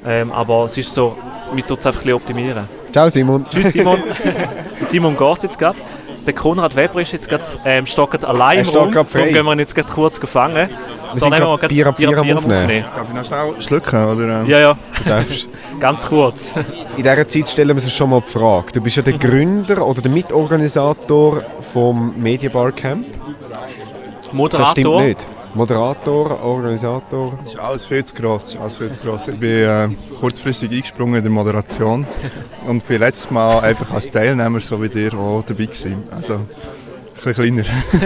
[0.04, 1.16] Ähm, aber es ist so,
[1.54, 2.69] wir tun es einfach ein bisschen optimieren.
[2.92, 3.47] Ciao Simon.
[3.49, 4.02] Tschüss Simon.
[4.88, 5.78] Simon geht jetzt gerade.
[6.26, 8.92] Der Konrad Weber ist jetzt gerade, ähm, steht gerade allein im Raum.
[8.92, 10.69] Darum gehen wir ihn jetzt gerade kurz gefangen.
[11.12, 12.85] Wir sind gerade Bier ab Bier am Aufnehmen.
[12.95, 14.04] Darf ich noch schnell schlucken?
[14.07, 14.42] Oder?
[14.45, 15.49] Ja, ja, Du darfst.
[15.81, 16.54] ganz kurz.
[16.97, 18.73] In dieser Zeit stellen wir uns schon mal die Frage.
[18.73, 21.42] Du bist ja der Gründer oder der Mitorganisator
[21.73, 23.07] vom Media Camp.
[23.12, 23.19] Das
[24.23, 25.02] stimmt Moderator.
[25.02, 25.28] nicht.
[25.54, 27.38] Moderator, Organisator.
[27.45, 28.45] Das ist alles viel zu gross.
[28.45, 29.28] Das ist alles viel zu gross.
[29.28, 29.88] Ich bin äh,
[30.19, 32.07] kurzfristig eingesprungen in der Moderation
[32.66, 36.04] und bin letztes Mal einfach als Teilnehmer, so wie dir, auch dabei gewesen.
[36.11, 36.49] Also, ein
[37.23, 37.64] bisschen kleiner.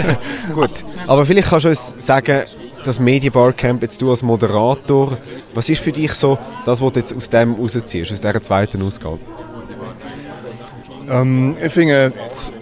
[0.55, 0.85] Gut.
[1.07, 2.43] Aber vielleicht kannst du uns sagen,
[2.87, 5.19] das Media Camp, jetzt du als Moderator,
[5.55, 8.83] was ist für dich so das, was du jetzt aus dem rausziehst, aus dieser zweiten
[8.83, 9.19] Ausgabe?
[11.11, 12.53] Ähm, ich finde, das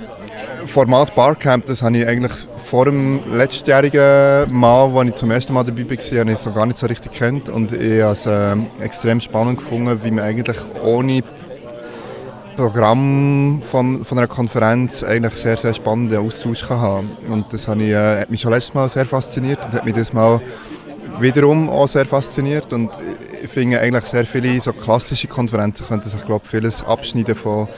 [0.67, 5.65] Format Barcamp, das habe ich eigentlich vor dem letztjährigen Mal, als ich zum ersten Mal
[5.65, 8.27] dabei war, habe ich es noch gar nicht so richtig kennt und ich habe es
[8.27, 11.23] ähm, extrem spannend gefunden, wie man eigentlich ohne
[12.57, 17.91] Programm von, von einer Konferenz eigentlich sehr, sehr spannenden Austausch haben Und das habe ich,
[17.91, 20.41] äh, hat mich schon letztes Mal sehr fasziniert und hat mich das Mal
[21.19, 22.91] wiederum auch sehr fasziniert und
[23.43, 27.69] ich finde eigentlich sehr viele so klassische Konferenzen könnten sich glaube vieles abschneiden von,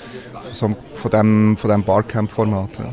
[0.53, 2.79] von, von dem, von dem Barcamp-Format.
[2.79, 2.91] Ja.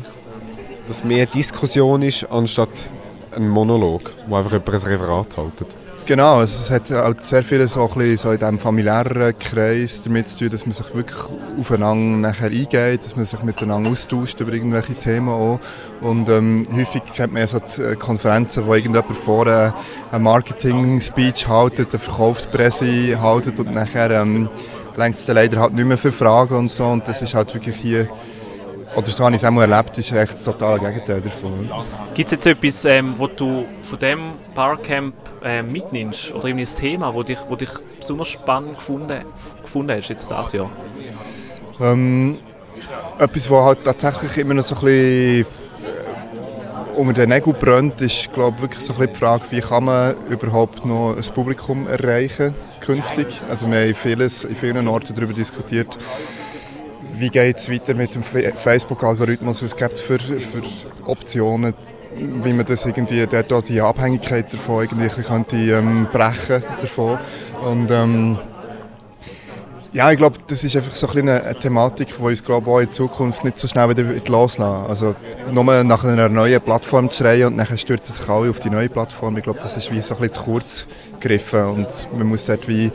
[0.86, 2.90] Dass mehr Diskussion ist, anstatt
[3.34, 5.76] ein Monolog, wo einfach jemand ein Referat haltet.
[6.06, 10.28] Genau, also es hat auch sehr viel so, ein so in diesem familiären Kreis damit
[10.28, 11.18] zu tun, dass man sich wirklich
[11.58, 15.60] aufeinander nachher eingeht, dass man sich miteinander austauscht über irgendwelche Themen auch.
[16.02, 19.72] Und ähm, häufig kennt man ja so die äh, Konferenzen, wo irgendjemand vorne
[20.12, 24.50] einen Marketing-Speech haltet, eine Verkaufspresse haltet und nachher ähm,
[24.98, 26.84] längst es leider halt nicht mehr für Fragen und so.
[26.84, 28.08] Und das ist halt wirklich hier,
[28.94, 31.70] oder so habe ich es auch mal erlebt, ist echt das totale Gegenteil davon.
[32.12, 34.20] Gibt es jetzt etwas, ähm, wo du von dem
[34.54, 35.14] Barcamp
[35.44, 36.32] ähm, mitnimmst?
[36.32, 39.24] Oder irgendwie ein Thema, wo dich, wo dich besonders spannend gefunden,
[39.62, 40.70] gefunden hast jetzt dieses Jahr?
[41.80, 42.38] Ähm,
[43.18, 45.46] etwas, was halt tatsächlich immer noch so ein bisschen
[46.96, 49.84] äh, unter den Nägeln brennt, ist glaube wirklich so ein bisschen die Frage, wie kann
[49.84, 52.54] man überhaupt noch ein Publikum erreichen
[52.84, 53.40] künftig.
[53.48, 55.96] Also wir haben vieles in vielen Orten darüber diskutiert,
[57.12, 60.62] wie geht es weiter mit dem Facebook-Algorithmus, was gibt es für, für
[61.06, 61.74] Optionen,
[62.16, 67.18] wie man das irgendwie, dort auch die Abhängigkeit davon irgendwie könnte, ähm, brechen davon.
[67.62, 68.38] Und, ähm,
[69.94, 72.80] ja, ich glaube, das ist einfach so ein eine, eine Thematik, die uns glaube auch
[72.80, 75.14] in Zukunft nicht so schnell wieder loslassen Also
[75.52, 78.88] nur nach einer neuen Plattform zu schreien und dann stürzen sich alle auf die neue
[78.88, 79.36] Plattform.
[79.36, 80.88] Ich glaube, das ist wie so ein zu kurz
[81.20, 82.90] gegriffen und man muss dort wie äh,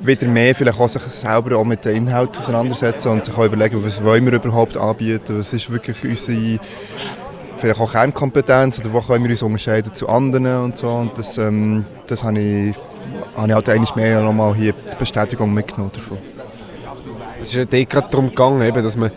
[0.00, 3.82] wieder mehr vielleicht auch sich selber auch mit den Inhalten auseinandersetzen und sich auch überlegen,
[3.82, 6.58] was wollen wir überhaupt anbieten, was ist wirklich unsere
[7.56, 11.38] vielleicht auch Kernkompetenz oder wo können wir uns unterscheiden zu anderen und so und das,
[11.38, 12.76] ähm, das habe ich,
[13.36, 16.18] habe ich halt eigentlich mehr nochmal hier die Bestätigung mitgenommen davon.
[17.42, 19.10] Es ist ja gerade darum gegangen, eben, dass man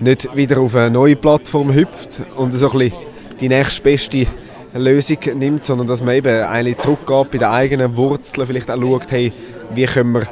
[0.00, 2.92] nicht wieder auf eine neue Plattform hüpft und so ein
[3.40, 4.26] die nächstbeste
[4.74, 9.12] Lösung nimmt, sondern dass man eben eigentlich zurückgeht bei den eigenen Wurzeln, vielleicht auch schaut,
[9.12, 9.32] hey,
[9.74, 10.22] wie können wir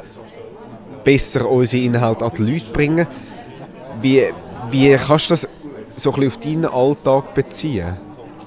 [1.03, 3.07] besser unsere Inhalte an die Leute bringen.
[4.01, 4.23] Wie,
[4.71, 5.47] wie kannst du das
[5.95, 7.97] so ein auf deinen Alltag beziehen?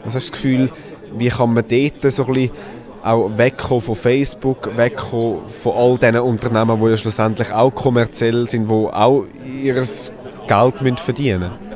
[0.05, 0.69] Was hast du das Gefühl,
[1.15, 2.51] wie kann man dort so ein
[3.03, 8.69] auch wegkommen von Facebook, wegkommen von all diesen Unternehmen, die ja schlussendlich auch kommerziell sind,
[8.69, 11.67] die auch ihr Geld müssen verdienen müssen?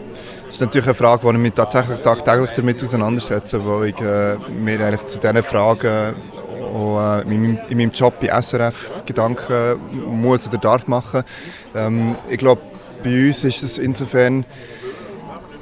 [0.46, 4.36] Das ist natürlich eine Frage, die ich mich tatsächlich tagtäglich damit auseinandersetze, weil ich äh,
[4.50, 6.14] mir eigentlich zu diesen Fragen
[6.74, 11.22] auch äh, in, meinem, Job bei SRF Gedanken muss oder darf machen.
[11.74, 12.62] Ähm, ich glaube,
[13.02, 14.44] bei uns ist es insofern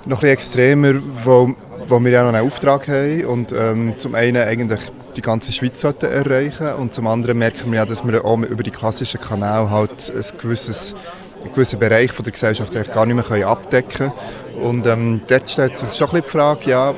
[0.08, 0.94] noch ein extremer,
[1.24, 1.54] weil,
[1.86, 4.80] weil wir ja noch einen Auftrag haben und ähm, zum einen eigentlich
[5.16, 8.70] die ganze Schweiz erreichen und zum anderen merken wir ja, dass wir auch über die
[8.70, 10.94] klassischen Kanäle halt ein gewisses
[11.42, 14.60] einen gewissen Bereich von der Gesellschaft gar nicht mehr abdecken können.
[14.60, 16.94] Und ähm, dort stellt sich schon ein bisschen die Frage, ja,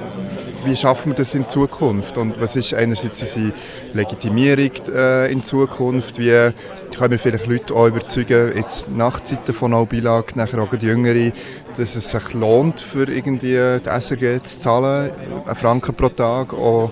[0.64, 2.16] wie schaffen wir das in Zukunft?
[2.18, 3.52] Und was ist einerseits unsere
[3.92, 6.18] Legitimierung äh, in Zukunft?
[6.18, 6.52] Wie
[6.96, 11.32] können wir vielleicht Leute auch überzeugen, jetzt nach Zeiten von Albilag, nachher auch die Jüngere,
[11.76, 15.10] dass es sich lohnt, für irgendwie die SRG zu zahlen,
[15.46, 16.90] einen Franken pro Tag, auch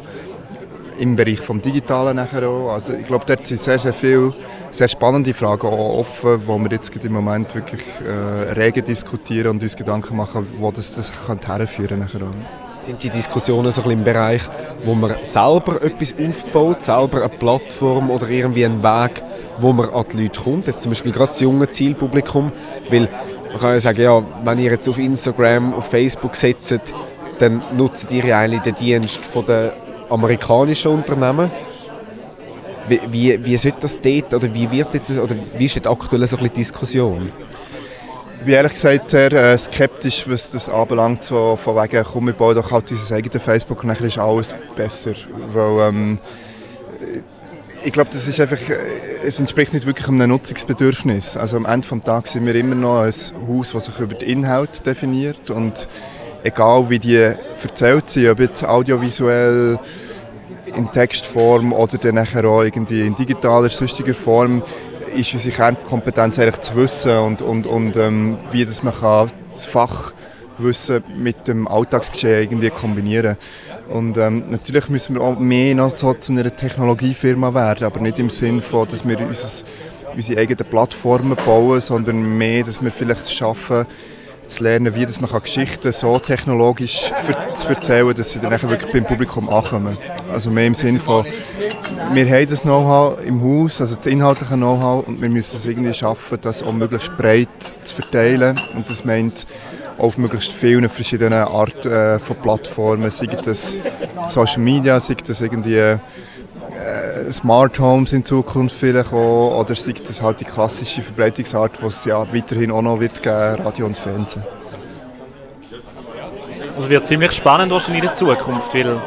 [0.99, 2.73] im Bereich des Digitalen nachher auch.
[2.73, 4.35] Also ich glaube, dort sind sehr, sehr viele
[4.71, 9.63] sehr spannende Fragen auch offen, wo wir jetzt im Moment wirklich äh, rege diskutieren und
[9.63, 11.13] uns Gedanken machen, wo das, das
[11.47, 14.41] herführen kann sind die Diskussionen so ein im Bereich,
[14.87, 19.23] wo man selber etwas aufbaut, selber eine Plattform oder irgendwie einen Weg,
[19.59, 22.51] wo man an die Leute kommt, jetzt zum Beispiel gerade das junge Zielpublikum,
[22.89, 23.01] weil
[23.51, 26.81] man kann ja sagen, ja, wenn ihr jetzt auf Instagram, auf Facebook setzt,
[27.39, 29.75] dann nutzt ihr eigentlich den Dienst der
[30.09, 31.51] amerikanischen Unternehmen.
[32.89, 36.39] Wie, wie, wie sollte das dort, oder wie wird das, oder wie ist aktuell so
[36.39, 37.31] eine Diskussion?
[38.39, 42.33] Ich bin ehrlich gesagt sehr äh, skeptisch, was das anbelangt, so, von wegen, komm, wir
[42.33, 45.15] bauen doch halt unser eigenes Facebook und dann ist alles besser.
[45.53, 46.19] Weil, ähm,
[47.85, 48.77] ich glaube, das ist einfach, äh,
[49.25, 51.37] es entspricht nicht wirklich einem Nutzungsbedürfnis.
[51.37, 53.13] Also am Ende des Tages sind wir immer noch ein
[53.49, 55.89] Haus, das sich über den Inhalt definiert und
[56.45, 59.81] egal wie die erzählt sind, ob jetzt audiovisuell,
[60.77, 64.63] in Textform oder dann auch irgendwie in digitaler, sonstiger Form,
[65.15, 69.67] ist unsere Kernkompetenz eigentlich zu wissen und, und, und ähm, wie das man kann das
[69.67, 73.37] Fachwissen mit dem Alltagsgeschehen irgendwie kombinieren
[73.89, 78.19] und ähm, natürlich müssen wir auch mehr noch so zu einer Technologiefirma werden, aber nicht
[78.19, 79.65] im Sinne von, dass wir unser,
[80.15, 83.87] unsere eigenen Plattformen bauen, sondern mehr, dass wir vielleicht schaffen,
[84.49, 87.13] zu lernen, wie das man Geschichten so technologisch
[87.55, 89.97] zu erzählen dass sie dann wirklich beim Publikum ankommen.
[90.33, 91.25] Also mehr im Sinne von,
[92.13, 95.95] wir haben das Know-how im Haus, also das inhaltliche Know-how und wir müssen es irgendwie
[95.95, 97.49] schaffen, das auch möglichst breit
[97.83, 99.47] zu verteilen und das meint
[99.99, 103.77] auf möglichst vielen verschiedenen Arten äh, von Plattformen, sei das
[104.29, 105.99] Social Media, sei das irgendwie äh,
[107.33, 112.05] Smart Homes in Zukunft vielleicht auch, oder sei das halt die klassische Verbreitungsart, die es
[112.05, 114.45] ja weiterhin auch noch wird geben, Radio und Fernsehen.
[116.77, 119.01] Also wird ziemlich spannend wahrscheinlich in der Zukunft, weil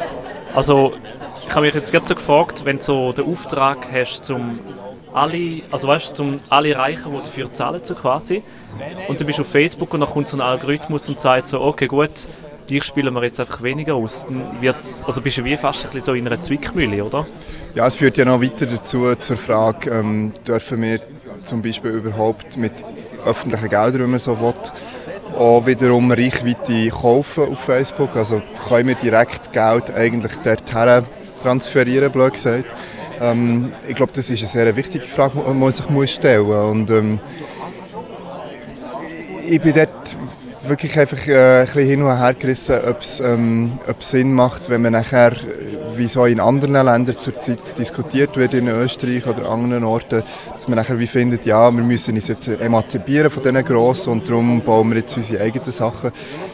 [0.54, 0.92] also
[1.46, 4.58] ich habe mich jetzt gerade so gefragt, wenn du so den Auftrag hast, zum
[5.12, 8.42] alle, also weißt, zum alle erreichen, die dafür zahlen, so quasi.
[9.08, 11.86] Und du bist auf Facebook und dann kommt so ein Algorithmus und sagt so, okay
[11.86, 12.28] gut,
[12.70, 14.24] dich spielen wir jetzt einfach weniger aus.
[14.24, 17.26] Dann wird's, also bist du wie fast ein bisschen so in einer Zwickmühle, oder?
[17.74, 21.00] Ja, es führt ja noch weiter dazu zur Frage, ähm, dürfen wir
[21.44, 22.72] zum Beispiel überhaupt mit
[23.26, 24.54] öffentlichen Geldern, wenn man so will,
[25.36, 28.16] auch wiederum Reichweite kaufen auf Facebook.
[28.16, 31.04] Also können wir direkt Geld eigentlich dorthin
[31.42, 32.74] transferieren, blöd gesagt.
[33.20, 36.70] Ähm, ich glaube, das ist eine sehr wichtige Frage, die man sich stellen muss.
[36.70, 37.20] Und, ähm,
[39.48, 40.16] ich bin dort
[40.66, 44.82] wirklich einfach äh, ein bisschen hin und her gerissen, ob es ähm, Sinn macht, wenn
[44.82, 45.32] man nachher,
[45.96, 50.76] wie so in anderen Ländern zurzeit diskutiert wird, in Österreich oder anderen Orten, dass man
[50.76, 54.90] nachher wie findet, ja, wir müssen uns jetzt emanzipieren von diesen Grossen und darum bauen
[54.90, 56.12] wir jetzt unsere eigenen Sachen.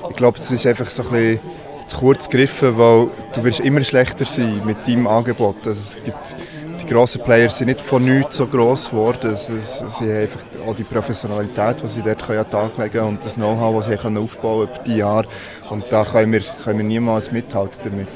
[0.09, 1.41] Ich glaube, es ist einfach so ein bisschen
[1.89, 5.67] zu kurz gegriffen, weil du wirst immer schlechter sein mit deinem Angebot.
[5.67, 6.37] Also es gibt
[6.81, 9.35] die grossen Player sind nicht von nichts so gross geworden.
[9.35, 13.09] Sie, sie haben einfach auch die Professionalität, die sie dort an den Tag legen können
[13.09, 15.27] und das Know-how, das sie aufbauen über die Jahre.
[15.71, 18.09] Und da können wir, können wir niemals mithalten damit.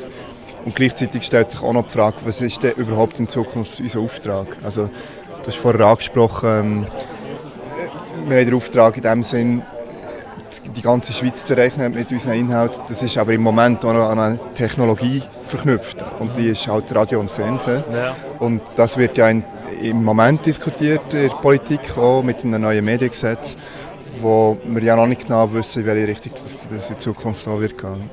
[0.64, 4.00] Und gleichzeitig stellt sich auch noch die Frage, was ist denn überhaupt in Zukunft unser
[4.00, 4.56] Auftrag?
[4.62, 6.86] Also, du hast vorher angesprochen, ähm,
[8.28, 9.62] wir haben den Auftrag in dem Sinn,
[10.60, 12.82] die ganze Schweiz zu rechnen mit unseren Inhalten.
[12.88, 16.04] Das ist aber im Moment auch noch an eine Technologie verknüpft.
[16.20, 17.84] Und die ist halt Radio und Fernsehen.
[17.92, 18.14] Ja.
[18.38, 19.44] Und das wird ja in,
[19.80, 23.56] im Moment diskutiert in der Politik auch mit einem neuen Mediengesetz,
[24.20, 27.60] wo wir ja noch nicht genau wissen, in welche Richtung das, das in Zukunft auch
[27.60, 28.10] wird gehen.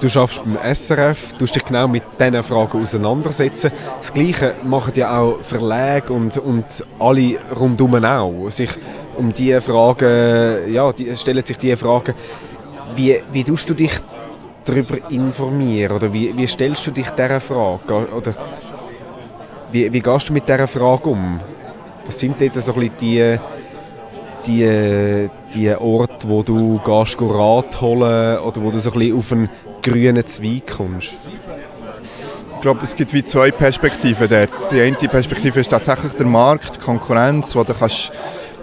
[0.00, 3.70] Du schaffst beim SRF, du dich genau mit diesen Fragen auseinandersetzen.
[3.98, 6.64] Das Gleiche machen ja auch Verlage und, und
[6.98, 8.50] alle rundum auch.
[8.50, 8.70] Sich
[9.16, 12.14] um diese Fragen, ja, die, stellen sich diese Fragen,
[12.96, 13.92] wie, wie tust du dich
[14.64, 18.34] darüber informieren oder wie, wie stellst du dich dieser Frage oder
[19.72, 21.40] wie, wie gehst du mit dieser Frage um?
[22.06, 23.38] Was sind dort so ein die,
[24.46, 29.48] die, die Orte, wo du gehst Rat holen oder wo du so ein auf einen
[29.82, 31.16] grünen Zweig kommst?
[32.64, 34.72] glaube, es gibt wie zwei Perspektiven dort.
[34.72, 38.10] Die eine Perspektive ist tatsächlich der Markt, die Konkurrenz, wo du kannst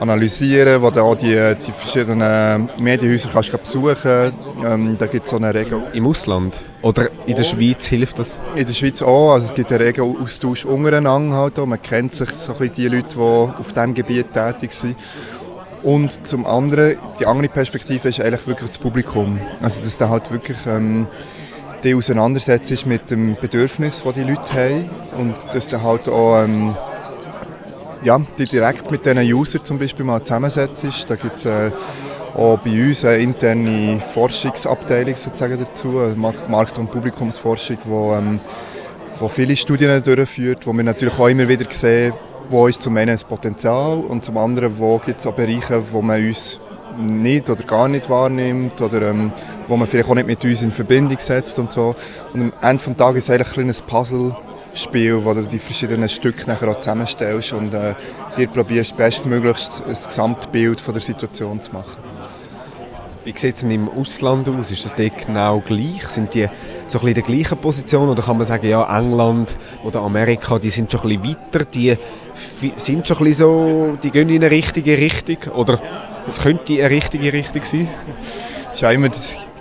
[0.01, 4.33] analysieren, wo du auch die, die verschiedenen Medienhäuser kannst besuchen
[4.65, 5.83] ähm, Da gibt es so eine Regel.
[5.93, 6.55] Im Ausland?
[6.81, 8.39] Oder in der Schweiz hilft das?
[8.55, 9.33] In der Schweiz auch.
[9.33, 11.37] Also es gibt einen regen Austausch untereinander.
[11.37, 11.67] Halt auch.
[11.67, 14.95] Man kennt sich so ein bisschen die Leute, die auf diesem Gebiet tätig sind.
[15.83, 19.39] Und zum anderen, die andere Perspektive ist eigentlich wirklich das Publikum.
[19.61, 21.05] Also dass du halt wirklich ähm,
[21.83, 26.75] die auseinandersetzt mit dem Bedürfnis, das die Leute haben und dass du halt auch ähm,
[28.03, 31.09] ja, die direkt mit diesen Usern zum Beispiel mal zusammensetzt.
[31.09, 31.71] Da gibt es äh,
[32.35, 38.39] auch bei uns eine interne Forschungsabteilung sozusagen dazu, Markt- und Publikumsforschung, wo, ähm,
[39.19, 42.13] wo viele Studien durchführt, wo wir natürlich auch immer wieder sehen,
[42.49, 46.01] wo ist zum einen das Potenzial und zum anderen, wo gibt es auch Bereiche, wo
[46.01, 46.59] man uns
[46.97, 49.31] nicht oder gar nicht wahrnimmt oder ähm,
[49.67, 51.95] wo man vielleicht auch nicht mit uns in Verbindung setzt und so.
[52.33, 53.81] Und am Ende des Tages ist es eigentlich ein kleines
[54.71, 57.93] Puzzlespiel, wo du die verschiedenen Stücke nachher auch zusammenstellst und äh,
[58.37, 62.01] dir probierst bestmöglichst ein Gesamtbild von der Situation zu machen.
[63.23, 64.71] Wie sieht es im Ausland aus?
[64.71, 66.03] Ist das dort genau gleich?
[66.07, 66.47] Sind die
[66.87, 68.09] so ein bisschen in der gleichen Position?
[68.09, 71.97] Oder kann man sagen, ja, England oder Amerika, die sind schon ein bisschen weiter, die
[72.77, 75.53] sind schon ein bisschen so, die gehen in eine richtige Richtung?
[75.53, 75.79] Oder
[76.27, 77.89] es könnte eine richtige Richtung sein?
[78.65, 79.09] Das ist ja immer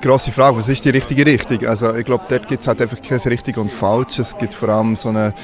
[0.01, 1.67] grosse Frage, was ist die richtige Richtung?
[1.67, 4.19] Also ich glaube, dort gibt es halt einfach kein richtig und falsch.
[4.19, 5.35] Es gibt vor allem so eine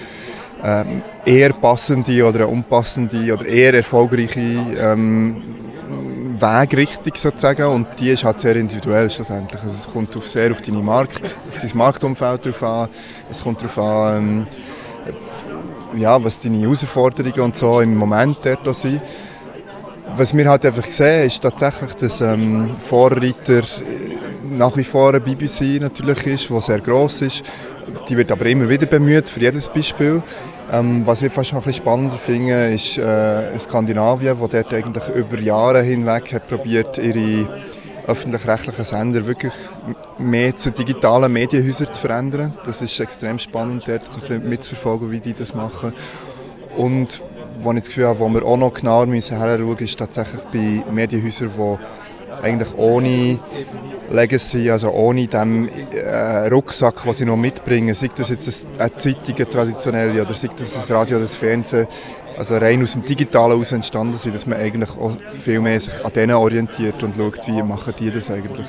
[0.62, 5.42] ähm, eher passende oder unpassende oder eher erfolgreiche ähm,
[6.40, 9.60] Wegrichtung sozusagen und die ist halt sehr individuell schlussendlich.
[9.62, 12.88] Also es kommt auf sehr auf, deine Markt, auf dein Marktumfeld drauf an,
[13.30, 19.00] es kommt darauf an, ähm, ja, was deine Herausforderungen und so im Moment dort sind.
[20.14, 23.62] Was wir halt einfach sehen, ist tatsächlich, dass ähm, Vorreiter äh,
[24.50, 27.42] nach wie vor eine BBC natürlich ist, die sehr gross ist.
[28.08, 30.22] Die wird aber immer wieder bemüht, für jedes Beispiel.
[30.72, 35.38] Ähm, was ich fast noch ein spannender finde, ist äh, Skandinavien, wo dort eigentlich über
[35.38, 37.48] Jahre hinweg hat probiert, ihre
[38.06, 39.52] öffentlich-rechtlichen Sender wirklich
[40.18, 42.54] mehr zu digitalen Medienhäusern zu verändern.
[42.64, 45.92] Das ist extrem spannend, dort so ein bisschen mitzuverfolgen, wie die das machen.
[46.76, 47.22] Und
[47.58, 50.84] wo ich das Gefühl habe, wo wir auch noch genauer müssen hinschauen, ist tatsächlich bei
[50.92, 51.78] Medienhäusern, die
[52.42, 53.38] eigentlich ohne
[54.10, 59.34] Legacy, also ohne den äh, Rucksack, den sie noch mitbringen, sei das jetzt eine Zeitung,
[59.34, 61.86] eine traditionelle, oder sei das das Radio oder das Fernsehen,
[62.36, 66.04] also rein aus dem Digitalen heraus entstanden sind, dass man eigentlich auch viel mehr sich
[66.04, 68.66] an denen orientiert und schaut, wie machen die das eigentlich.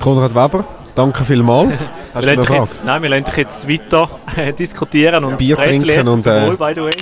[0.00, 0.64] Konrad Weber,
[0.96, 1.72] danke vielmals.
[2.14, 2.42] Hast du eine?
[2.42, 6.56] Jetzt, nein, wir lassen dich jetzt weiter äh, diskutieren und Bier trinken und äh, wohl,
[6.56, 6.92] by the way.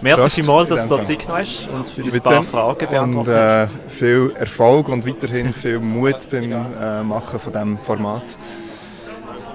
[0.00, 3.34] Merci vielmals, dass du da Zeit genommen hast und für ein paar Fragen beantwortet Und
[3.34, 8.36] äh, viel Erfolg und weiterhin viel Mut beim äh, Machen von diesem Format.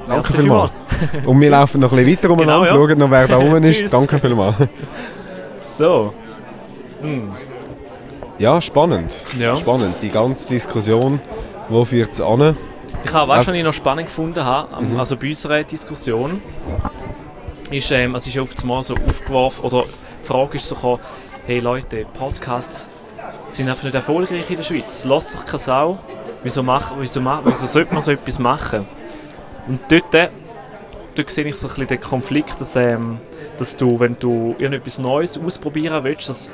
[0.07, 0.71] Danke vielmals.
[1.25, 2.87] Und wir laufen noch ein bisschen weiter umeinander, genau, ja.
[2.87, 3.93] schauen noch, wer da oben ist.
[3.93, 4.55] Danke vielmals.
[5.61, 6.11] So.
[7.01, 7.29] Hm.
[8.39, 9.21] Ja, spannend.
[9.37, 9.55] Ja.
[9.55, 9.95] Spannend.
[10.01, 11.19] Die ganze Diskussion,
[11.69, 12.55] wo führt es an?
[13.07, 14.99] Ich habe, weißt, was ich noch spannend gefunden habe, mhm.
[14.99, 16.41] also bei unserer Diskussion,
[17.71, 20.99] ist, ähm, es ist ja oft mal so aufgeworfen, oder die Frage ist so gekommen,
[21.45, 22.89] hey Leute, Podcasts
[23.47, 25.05] sind einfach nicht erfolgreich in der Schweiz.
[25.05, 25.99] Lass sich keine Sau.
[26.43, 28.85] Wieso, mach, wieso, wieso sollte man so etwas machen?
[29.67, 30.29] Und dort,
[31.15, 33.19] dort sehe ich so ein bisschen den Konflikt, dass, ähm,
[33.57, 36.49] dass du, wenn du irgendetwas Neues ausprobieren willst, dass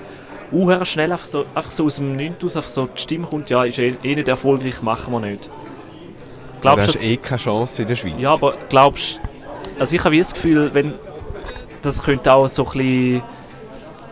[0.51, 3.49] uh, schnell einfach so, einfach so aus dem Nichts aus einfach so die Stimme kommt,
[3.49, 5.49] ja, ist eh, eh nicht erfolgreich, machen wir nicht.
[6.63, 8.13] Glaubst, du hast eh keine Chance in der Schweiz.
[8.17, 9.19] Ja, aber glaubst
[9.79, 10.95] also ich habe das Gefühl, wenn
[11.81, 13.23] das könnte auch so ein bisschen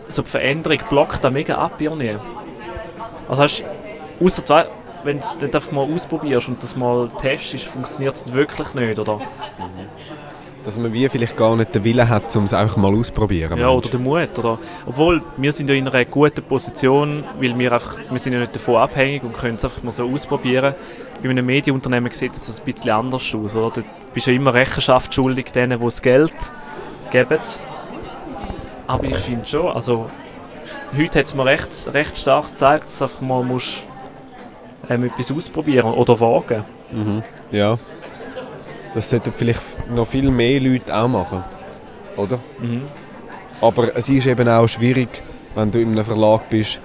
[0.07, 2.17] so die Veränderung blockt da mega ab irgendwie.
[3.29, 3.63] Also hast
[4.19, 4.67] außer
[5.03, 9.17] wenn du das mal ausprobierst und das mal testest, funktioniert es wirklich nicht, oder?
[9.17, 9.87] Mhm.
[10.63, 13.57] Dass man wie vielleicht gar nicht den Willen hat, um es einfach mal auszuprobieren.
[13.57, 14.37] Ja, oder den Mut.
[14.37, 14.59] Oder?
[14.85, 18.55] Obwohl, wir sind ja in einer guten Position, weil wir einfach, wir sind ja nicht
[18.55, 20.75] davon abhängig und können es einfach mal so ausprobieren.
[21.23, 23.55] Bei einem Medienunternehmen sieht das ein bisschen anders aus.
[23.55, 23.71] Oder?
[23.71, 26.33] Du bist ja immer Rechenschaft schuldig denen, die das Geld
[27.11, 27.39] geben.
[28.87, 30.09] Aber ich finde schon, also
[30.95, 33.83] heute hat es mir recht, recht stark gezeigt, dass einfach mal musst,
[34.89, 36.63] ähm, etwas ausprobieren oder wagen.
[36.91, 37.23] Mhm.
[37.51, 37.77] Ja.
[38.93, 39.61] Das sollten vielleicht
[39.95, 41.43] noch viel mehr Leute auch machen.
[42.17, 42.39] Oder?
[42.59, 42.83] Mhm.
[43.61, 45.09] Aber es ist eben auch schwierig,
[45.55, 46.81] wenn du in einem Verlag bist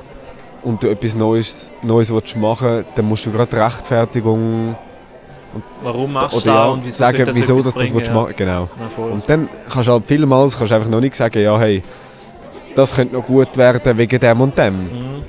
[0.62, 4.74] und du etwas Neues, Neues willst machen dann musst du gerade Rechtfertigung
[5.82, 8.14] Warum machst du das ja, und wieso sagen, das wieso dass das willst ja.
[8.14, 8.68] machen Genau.
[8.78, 11.82] Ja, und dann kannst du halt vielmals kannst einfach noch nicht sagen, ja hey,
[12.74, 14.74] das könnte noch gut werden wegen dem und dem.
[14.74, 15.22] Mhm.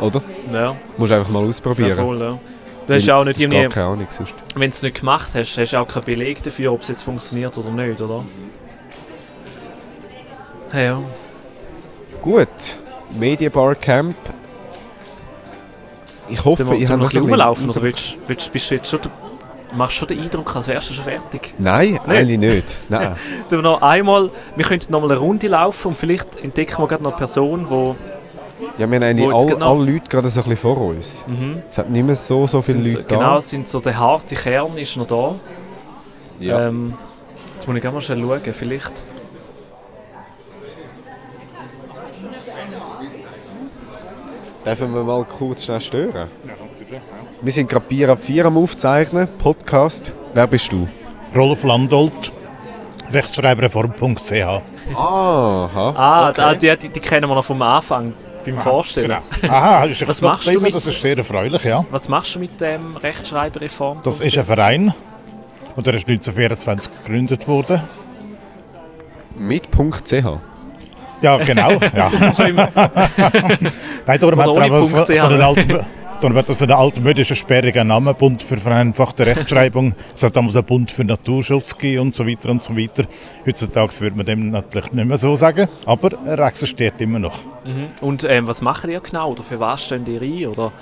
[0.00, 0.22] Oder?
[0.52, 0.76] Ja.
[0.96, 1.96] Musst du einfach mal ausprobieren.
[1.96, 2.38] Ja, voll, ja.
[2.86, 4.34] Du hast ja auch nicht irgendwie, keine Ahnung sonst.
[4.54, 7.02] wenn du es nicht gemacht hast, hast du auch keinen Beleg dafür, ob es jetzt
[7.02, 8.24] funktioniert oder nicht, oder?
[10.72, 11.02] Ja.
[12.22, 12.76] Gut,
[13.18, 14.16] Medienbar Camp.
[16.28, 18.90] Ich hoffe, wir, ich habe noch ein bisschen rumlaufen oder willst, willst, bist du jetzt
[18.90, 19.00] schon,
[19.74, 21.54] machst du schon den Eindruck, als wärst du schon fertig?
[21.58, 22.78] Nein, eigentlich nicht.
[22.88, 23.16] Nein.
[23.46, 26.88] Sollen wir noch einmal, wir könnten noch mal eine Runde laufen und vielleicht entdecken wir
[26.88, 28.15] gerade noch eine Person, die
[28.78, 31.24] Ja, wir haben eigentlich alle, genau- alle Leute gerade so ein bisschen vor uns.
[31.26, 31.62] Mhm.
[31.70, 33.40] Es hat nicht mehr so, so viele sind so, Leute genau, da.
[33.40, 35.34] sind so der harte Kern ist noch da.
[36.40, 36.68] Ja.
[36.68, 36.94] Ähm,
[37.54, 39.04] jetzt muss ich gerne mal schnell schauen, vielleicht.
[44.64, 46.28] Dürfen wir mal kurz schnell stören?
[47.40, 50.12] Wir sind gerade Bier ab 4 am Aufzeichnen, Podcast.
[50.34, 50.88] Wer bist du?
[51.34, 52.32] Rolf Landolt,
[53.12, 54.32] rechtschreiberreform.ch.
[54.94, 55.94] Aha.
[55.96, 58.14] Ah, da, die, die, die kennen wir noch vom Anfang,
[58.46, 59.18] beim Vorstellen.
[59.40, 59.52] Genau.
[59.54, 61.84] Aha, ist Was machst du mit- Das ist sehr erfreulich, ja.
[61.90, 64.00] Was machst du mit dem Rechtschreiberreform?
[64.04, 64.94] Das ist ein Verein
[65.76, 67.82] und der ist 1924 gegründet worden.
[69.38, 70.12] Mit .ch.
[71.22, 71.72] Ja, genau.
[71.94, 72.10] Ja.
[74.06, 75.80] Nein, darum hat er aber so, so einen alten,
[76.20, 79.94] darum hat er so einen altmodischen, sperrigen Namen, Bund für vereinfachte Rechtschreibung.
[80.14, 83.04] Es hat damals einen Bund für Naturschutz gegeben und so weiter und so weiter.
[83.46, 87.44] Heutzutage würde man dem natürlich nicht mehr so sagen, aber er existiert immer noch.
[87.64, 87.88] Mhm.
[88.00, 89.32] Und ähm, was machen ihr genau?
[89.32, 90.46] Oder für was stehen ihr ein?
[90.46, 90.72] Oder?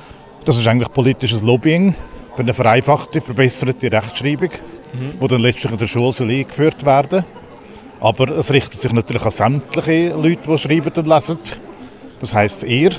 [0.45, 1.95] Das ist eigentlich politisches Lobbying
[2.35, 4.51] für eine vereinfachte, verbesserte Rechtschreibung,
[4.95, 5.15] Mhm.
[5.19, 7.25] wo dann letztlich in der Schule eingeführt werden.
[8.01, 11.39] Aber es richtet sich natürlich an sämtliche Leute, die schreiben und lesen.
[12.21, 12.93] Das heisst, ihr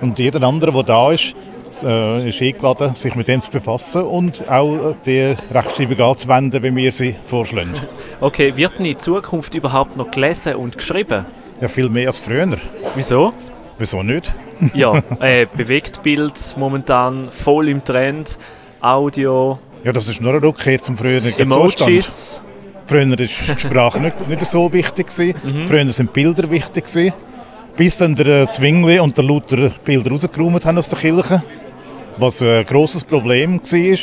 [0.00, 1.34] und jeder andere, der da ist,
[1.82, 6.92] äh, ist eingeladen, sich mit dem zu befassen und auch die Rechtschreibung anzuwenden, wie wir
[6.92, 7.72] sie vorschlagen.
[8.20, 11.24] Okay, wird in Zukunft überhaupt noch gelesen und geschrieben?
[11.60, 12.56] Ja, viel mehr als früher.
[12.96, 13.32] Wieso?
[13.78, 14.34] Wieso nicht?
[14.74, 18.38] Ja, äh, Bewegtbild momentan voll im Trend,
[18.80, 22.04] Audio, Ja, das ist nur eine Rückkehr zum früheren Zustand.
[22.86, 25.08] Früher war die Sprache nicht, nicht so wichtig.
[25.08, 25.34] Gewesen.
[25.44, 25.68] Mhm.
[25.68, 26.86] Früher sind Bilder wichtig.
[26.86, 27.12] Gewesen.
[27.78, 31.44] Bis dann der Zwingli und der Luther Bilder rausgeräumt haben aus der Kirche.
[32.16, 33.98] Was ein grosses Problem war,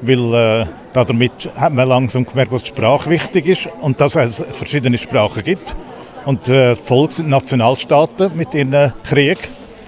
[0.00, 4.42] weil äh, damit hat man langsam gemerkt, dass die Sprache wichtig ist und dass es
[4.52, 5.76] verschiedene Sprachen gibt.
[6.24, 9.36] Und äh, die Volks- und Nationalstaaten mit ihren Krieg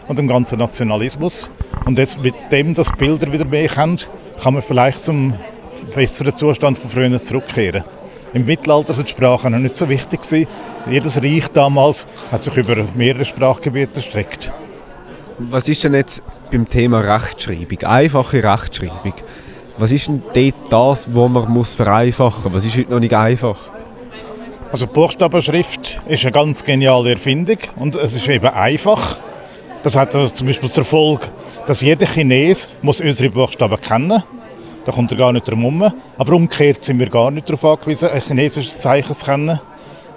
[0.08, 1.48] und dem ganzen Nationalismus.
[1.86, 3.98] Und jetzt mit dem, dass Bilder wieder mehr können,
[4.42, 5.32] kann man vielleicht zum
[5.94, 7.82] besseren Zustand von früher zurückkehren.
[8.34, 10.22] Im Mittelalter sind Sprachen noch nicht so wichtig.
[10.22, 10.48] Gewesen.
[10.90, 14.50] Jedes Reich damals hat sich über mehrere Sprachgebiete erstreckt.
[15.38, 17.78] Was ist denn jetzt beim Thema Rechtschreibung?
[17.82, 19.14] Einfache Rechtschreibung.
[19.78, 22.54] Was ist denn dort das, was man muss vereinfachen muss?
[22.54, 23.58] Was ist heute noch nicht einfach?
[24.70, 29.18] Also Buchstabenschrift ist eine ganz geniale Erfindung und es ist eben einfach.
[29.82, 31.26] Das hat also zum Beispiel zur Folge,
[31.66, 34.22] dass jeder Chines muss unsere Buchstaben kennen.
[34.84, 35.84] Da kommt er gar nicht herum.
[36.18, 39.60] Aber umgekehrt sind wir gar nicht darauf angewiesen, ein chinesisches Zeichen zu kennen.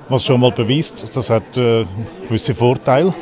[0.10, 1.86] Was schon mal beweist, das hat äh,
[2.28, 3.14] gewisse Vorteile.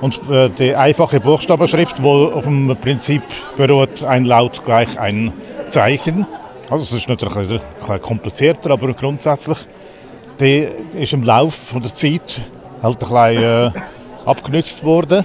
[0.00, 3.22] Und äh, die einfache Buchstabenschrift, die auf dem Prinzip
[3.56, 5.32] beruht, ein Laut gleich ein
[5.68, 6.26] Zeichen.
[6.70, 9.58] Also es ist natürlich ein bisschen komplizierter, aber grundsätzlich
[10.40, 12.40] die ist im Laufe der Zeit
[12.82, 13.70] halt ein bisschen äh,
[14.24, 15.24] abgenutzt worden.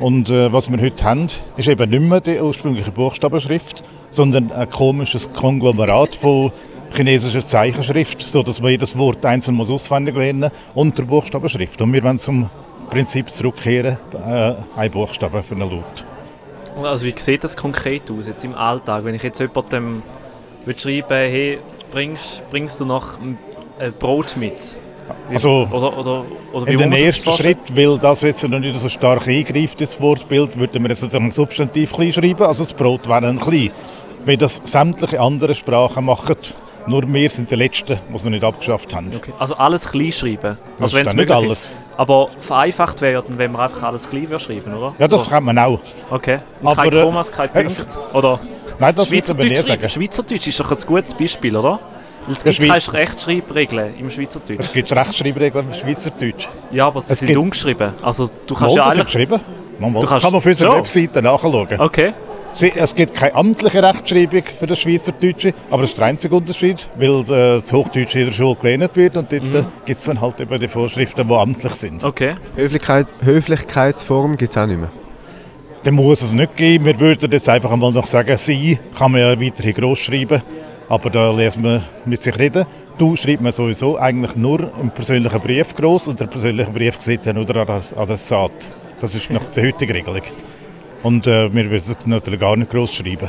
[0.00, 4.70] Und äh, was wir heute haben, ist eben nicht mehr die ursprüngliche Buchstabenschrift, sondern ein
[4.70, 6.52] komisches Konglomerat von
[6.94, 11.80] chinesischer Zeichenschrift, sodass man jedes Wort einzeln muss auswendig lernen und der Buchstabenschrift.
[11.82, 12.48] Und wir wollen zum
[12.90, 16.04] Prinzip zurückkehren, äh, ein Buchstabe für einen Laut.
[16.82, 19.04] Also wie sieht das konkret aus jetzt im Alltag?
[19.04, 20.02] Wenn ich jetzt jemandem
[20.64, 21.58] will schreiben hey,
[21.90, 23.38] bringst, bringst du noch ein
[23.98, 24.78] Brot mit?
[25.30, 27.30] Also, oder, oder, oder In den ersten?
[27.32, 31.30] Schritt, weil das jetzt noch nicht so stark eingreift, das Wortbild, würden wir jetzt ein
[31.30, 33.70] Substantiv klein schreiben, also das Brot wäre ein klein.
[34.26, 36.36] Wie das sämtliche andere Sprachen machen,
[36.86, 39.10] nur wir sind die Letzten, die es noch nicht abgeschafft haben.
[39.14, 39.32] Okay.
[39.38, 40.58] Also alles klein schreiben?
[40.78, 41.60] Das Also wenn's ist nicht alles.
[41.64, 41.70] Ist.
[41.96, 44.94] Aber vereinfacht wäre dann, wenn man einfach alles klein würde schreiben, oder?
[44.98, 45.30] Ja, das oder?
[45.30, 45.78] kann man auch.
[46.10, 46.40] Okay.
[46.62, 47.84] Aber, keine äh, Kommas, äh, Punkte?
[48.12, 48.40] Oder?
[48.78, 49.66] Nein, das würde Schweizerdeutsch sagen.
[49.66, 49.88] schreiben.
[49.88, 51.78] Schweizerdeutsch ist doch ein gutes Beispiel, oder?
[52.28, 54.58] Es Ja, gibt keine Rechtschreibregeln im Schweizerdeutsch.
[54.60, 56.48] Es gibt Rechtschreibregeln im Schweizerdeutsch.
[56.70, 57.92] Ja, aber sie Es sind gibt- umgeschrieben.
[58.02, 59.06] Also du kannst Mal, ja das eigentlich...
[59.06, 59.40] geschrieben.
[59.78, 59.92] Mal.
[59.92, 60.76] Du kannst- kann man auf unserer So.
[60.78, 61.68] Webseite nachschauen.
[61.80, 62.12] Okay.
[62.60, 67.20] Es gibt keine amtliche Rechtschreibung für das Schweizerdeutsche, aber das ist der einzige Unterschied, weil
[67.22, 69.66] äh, das Hochdeutsche in der Schule gelernt wird und dort Mhm.
[69.84, 72.04] gibt es dann halt eben die Vorschriften, die amtlich sind.
[72.04, 72.34] Okay.
[72.54, 74.90] Höflichkeit, Höflichkeitsform gibt es auch nicht mehr.
[75.82, 76.84] Dann muss es nicht geben.
[76.86, 80.40] Wir würden jetzt einfach einmal noch sagen, Sie kann man ja weiterhin gross schreiben,
[80.88, 82.66] aber da lesen wir mit sich reden.
[82.98, 87.26] Du schreibt man sowieso eigentlich nur im persönlichen Brief gross und der persönliche Brief sieht
[87.26, 88.52] ja nur der Adress- Adressat.
[89.00, 90.22] Das ist nach der heutigen Regelung.
[91.04, 93.28] Und äh, wir würden es natürlich gar nicht gross schreiben.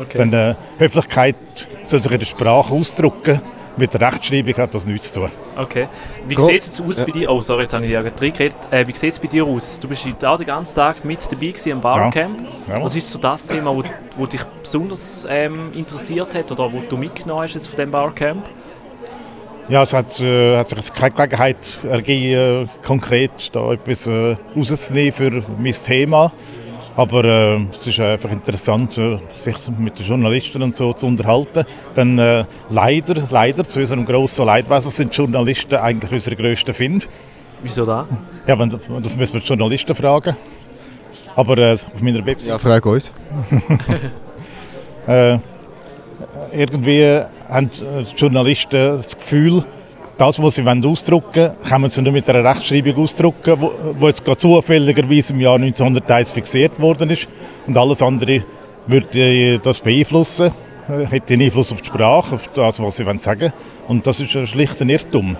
[0.00, 0.18] Okay.
[0.18, 1.36] Denn äh, Höflichkeit
[1.82, 3.40] soll sich in der Sprache ausdrücken.
[3.76, 5.30] Mit der Rechtschreibung hat das nichts zu tun.
[5.56, 5.88] Okay.
[6.28, 7.04] Wie sieht es jetzt aus Ja.
[7.04, 7.28] bei dir?
[7.30, 8.54] Oh, sorry, jetzt habe ich ja reingeredet.
[8.70, 9.80] Äh, wie sieht es bei dir aus?
[9.80, 12.38] Du bist auch den ganzen Tag mit dabei gewesen am Barcamp.
[12.68, 12.80] Ja.
[12.80, 13.82] Was ist so das Thema, wo,
[14.16, 18.44] wo dich besonders ähm, interessiert hat oder wo du mitgenommen hast jetzt von dem Barcamp?
[19.68, 21.56] Ja, es hat, äh, hat sich keine Gelegenheit
[21.88, 26.30] ergeben, äh, konkret da etwas äh, rauszunehmen für mein Thema.
[26.96, 31.64] Aber äh, es ist einfach interessant, äh, sich mit den Journalisten und so zu unterhalten.
[31.96, 37.06] Denn äh, leider, leider, zu unserem grossen Leidwesen sind Journalisten eigentlich unsere grössten Finde.
[37.62, 38.06] Wieso da?
[38.46, 40.36] Ja, wenn, das müssen wir die Journalisten fragen.
[41.34, 42.48] Aber äh, auf meiner Website...
[42.48, 43.12] Ja, frag uns.
[45.08, 45.38] äh,
[46.52, 49.64] irgendwie haben äh, die Journalisten das Gefühl,
[50.16, 54.24] das, was sie wollen ausdrucken wollen, können sie nur mit einer Rechtschreibung ausdrucken, wo jetzt
[54.24, 57.28] gerade zufälligerweise im Jahr 1901 fixiert worden ist.
[57.66, 58.44] Und alles andere
[58.86, 60.52] würde äh, das beeinflussen,
[60.88, 63.52] äh, hätte einen Einfluss auf die Sprache, auf das, was sie wollen sagen
[63.88, 65.36] Und das ist ein schlichter Irrtum.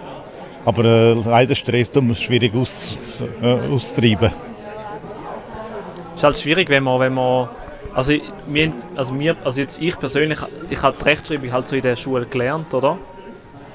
[0.64, 2.96] Aber äh, leider ist der Irrtum schwierig aus,
[3.42, 4.32] äh, auszutreiben.
[6.10, 7.48] Es ist halt schwierig, wenn man, wenn man
[7.94, 8.12] also,
[8.48, 11.94] wir, also, wir, also jetzt ich persönlich, ich habe die Rechtschreibung halt so in der
[11.94, 12.98] Schule gelernt, oder?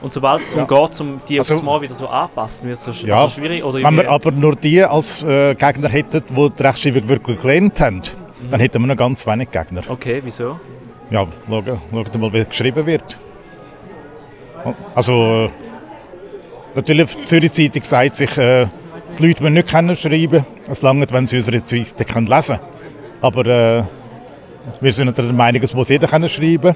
[0.02, 0.86] Und sobald es darum Ja.
[0.88, 3.64] geht, um die Also- Mal wieder so anpassen, wird es so, Ja, also schwierig.
[3.64, 7.80] Oder wenn wir aber nur die als äh, Gegner hätten, die die Rechtschreibung wirklich gelernt
[7.82, 8.02] haben,
[8.50, 9.82] dann hätten wir noch ganz wenig Gegner.
[9.90, 10.58] Okay, wieso?
[11.12, 13.20] Ja, schau, schau mal, wie geschrieben wird.
[14.96, 15.50] Also, äh,
[16.76, 18.68] natürlich, die Zürich Zeitung sagt sich, äh,
[19.18, 22.60] die Leute müssen nicht können schreiben, es langt, wenn sie unsere Zeitung können lesen
[23.22, 23.84] Aber äh,
[24.80, 26.76] wir sind der Meinung, es muss jeder können schreiben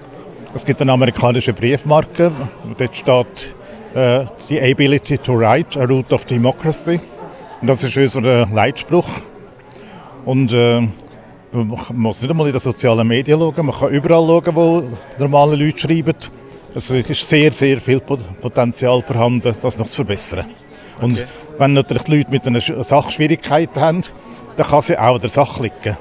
[0.55, 2.31] Es gibt eine amerikanische Briefmarke,
[2.77, 3.55] dort steht
[3.95, 6.99] äh, «The ability to write, a root of democracy».
[7.61, 9.07] Und das ist unser Leitspruch.
[10.25, 10.81] Und äh,
[11.51, 14.83] man muss nicht einmal in den sozialen Medien schauen, man kann überall schauen, wo
[15.17, 16.13] normale Leute schreiben.
[16.75, 20.45] Es ist sehr, sehr viel Pot- Potenzial vorhanden, das noch zu verbessern.
[21.01, 21.25] Und Okay.
[21.57, 24.03] wenn natürlich die Leute mit einer Sch- Sache Schwierigkeiten haben,
[24.55, 25.97] dann kann sie auch der Sache liegen.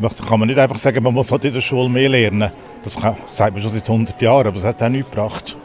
[0.00, 2.50] Da kann man nicht einfach sagen, man muss halt in der Schule mehr lernen.
[2.84, 5.56] Das sagt man schon seit 100 Jahren, aber es hat auch nichts gebracht.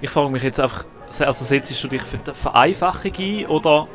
[0.00, 0.84] Ich frage mich jetzt einfach,
[1.20, 3.88] also setzt du dich für die Vereinfachung ein oder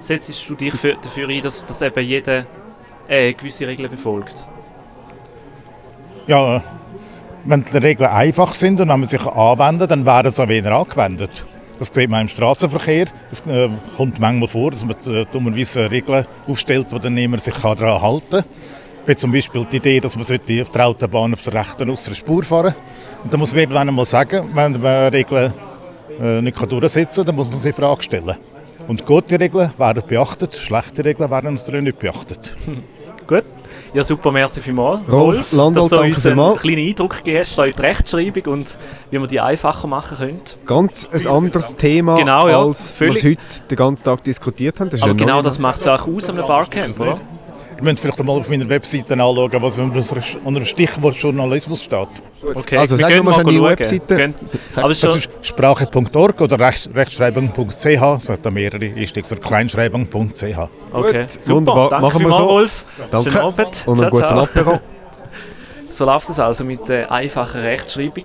[0.00, 2.46] setzt du dich für, dafür ein, dass, dass eben jeder
[3.08, 4.46] äh, gewisse Regeln befolgt?
[6.26, 6.62] Ja,
[7.44, 10.76] wenn die Regeln einfach sind und wenn man sich anwenden, dann werden sie auch weniger
[10.76, 11.46] angewendet.
[11.78, 13.06] Das sieht man im Straßenverkehr.
[13.30, 17.54] Es äh, kommt manchmal vor, dass man äh, dummerweise Regeln aufstellt, die dann niemand sich
[17.54, 18.44] daran halten kann.
[19.06, 22.14] Wie zum Beispiel die Idee, dass man sollte auf der Autobahn auf der rechten äußeren
[22.16, 22.74] Spur fahren
[23.22, 25.52] Und dann muss man irgendwann einmal sagen, wenn man Regeln
[26.20, 28.36] äh, nicht durchsetzen kann, dann muss man sich in Frage stellen.
[28.88, 32.56] Und gute Regeln werden beachtet, schlechte Regeln werden natürlich nicht beachtet.
[33.26, 33.44] Gut.
[33.94, 35.00] Ja, super, merci vielmals.
[35.10, 36.60] Rolf Landau, dass du uns einen vielmals.
[36.60, 38.76] kleinen Eindruck gegeben hast da in die Rechtschreibung und
[39.10, 40.54] wie man die einfacher machen könnte.
[40.66, 43.16] Ganz ein anderes Thema, Genau, ja, als völlig.
[43.16, 44.90] was wir heute den ganzen Tag diskutiert haben.
[44.90, 47.16] Das ist Aber ja genau das macht es auch aus an einem Barcamp, oder?
[47.76, 50.00] Ihr müsst vielleicht mal auf meiner Webseite anschauen, was unter
[50.60, 52.08] dem Stichwort Journalismus steht.
[52.54, 53.62] Okay, Also, wir sag mal schnell die.
[53.62, 54.16] Webseite.
[54.16, 54.34] Gehen-
[54.76, 57.84] Aber ist Das schon, ist sprache.org oder recht, rechtschreibung.ch.
[57.84, 60.42] Es hat da mehrere Einstiegs- kleinschreibung.ch.
[60.92, 61.54] okay, super.
[61.56, 61.90] wunderbar.
[61.90, 62.44] Danke Machen wir vielmals, so.
[62.46, 62.84] Rolf.
[63.10, 63.30] Danke.
[63.30, 63.82] Schönen Abend.
[63.86, 64.38] Und einen Ciao, guten.
[64.38, 64.80] Apero.
[65.88, 68.24] So läuft es also mit der einfachen Rechtschreibung.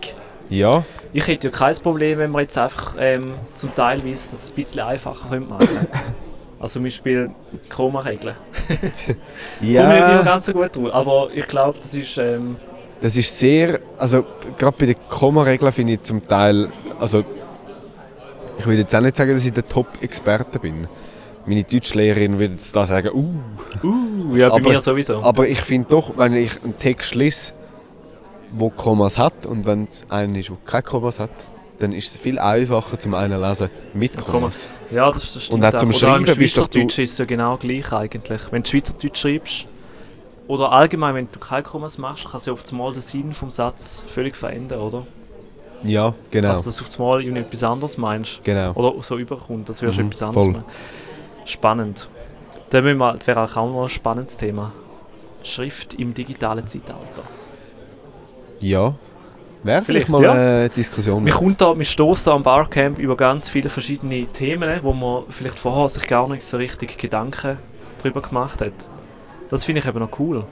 [0.50, 0.84] Ja,
[1.14, 4.52] Ich hätte ja kein Problem, wenn wir jetzt einfach ähm, zum Teil wissen, dass es
[4.52, 5.68] ein bisschen einfacher könnte machen
[6.62, 7.32] Also zum Beispiel
[7.70, 8.36] Koma-Regeln.
[8.68, 8.80] Komme
[9.62, 12.18] ich nicht immer ja ganz so gut drauf, aber ich glaube, das ist...
[12.18, 12.56] Ähm,
[13.02, 14.24] das ist sehr, also
[14.60, 17.24] gerade bei den Komma-Regeln finde ich zum Teil, also
[18.60, 20.88] ich würde jetzt auch nicht sagen, dass ich der Top-Experte bin.
[21.48, 25.24] Meine Deutschlehrerin würde jetzt da sagen, uh, uh, ja, bei Aber- mir sowieso.
[25.24, 27.54] aber ich finde doch, wenn ich einen Text lese,
[28.52, 31.32] wo Kommas hat und wenn es einen ist, der keine Kommas hat,
[31.82, 34.68] dann ist es viel einfacher zum einen lesen mit Kommas.
[34.92, 35.64] Ja, das, das stimmt.
[35.64, 37.92] Und auch zum Oder Schreiben im bist doch du- Schweizerdeutsch ist es ja genau gleich
[37.92, 38.42] eigentlich.
[38.52, 39.66] Wenn du Schweizerdeutsch schreibst,
[40.48, 44.04] oder allgemein, wenn du keine Kommas machst, kann sich oft mal den Sinn vom Satz
[44.08, 45.08] völlig verändern, oder?
[45.84, 46.50] Ja, genau.
[46.50, 48.44] Also, dass du auf einmal etwas anderes meinst.
[48.44, 48.74] Genau.
[48.74, 50.46] Oder so überkommt, das wäre schon Mhm, etwas anderes.
[50.46, 50.54] voll.
[50.54, 50.66] meinen.
[51.46, 52.10] Spannend.
[52.70, 54.74] Das wäre auch mal ein spannendes Thema.
[55.44, 57.24] Schrift im digitalen Zeitalter.
[58.60, 58.94] Ja.
[59.64, 60.32] Wäre vielleicht, Vielleicht, mal ja.
[60.32, 61.24] eine Diskussion.
[61.26, 65.60] Wir, kommt da, wir stoßen am Barcamp über ganz viele verschiedene Themen, wo man vielleicht
[65.60, 67.58] vorher sich gar nicht so richtig Gedanken
[68.00, 68.74] darüber gemacht hat.
[69.50, 70.46] Das finde ich eben noch cool.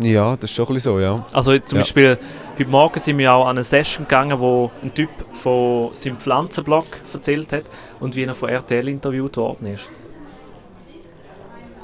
[0.00, 1.24] Ja, das ist schon ein bisschen so, ja.
[1.32, 1.82] Also zum Ja.
[1.82, 2.18] Beispiel,
[2.58, 6.84] heute Morgen sind wir auch an eine Session gegangen, wo ein Typ von seinem Pflanzenblog
[7.12, 7.64] erzählt hat
[8.00, 9.88] und wie er von RTL interviewt worden ist.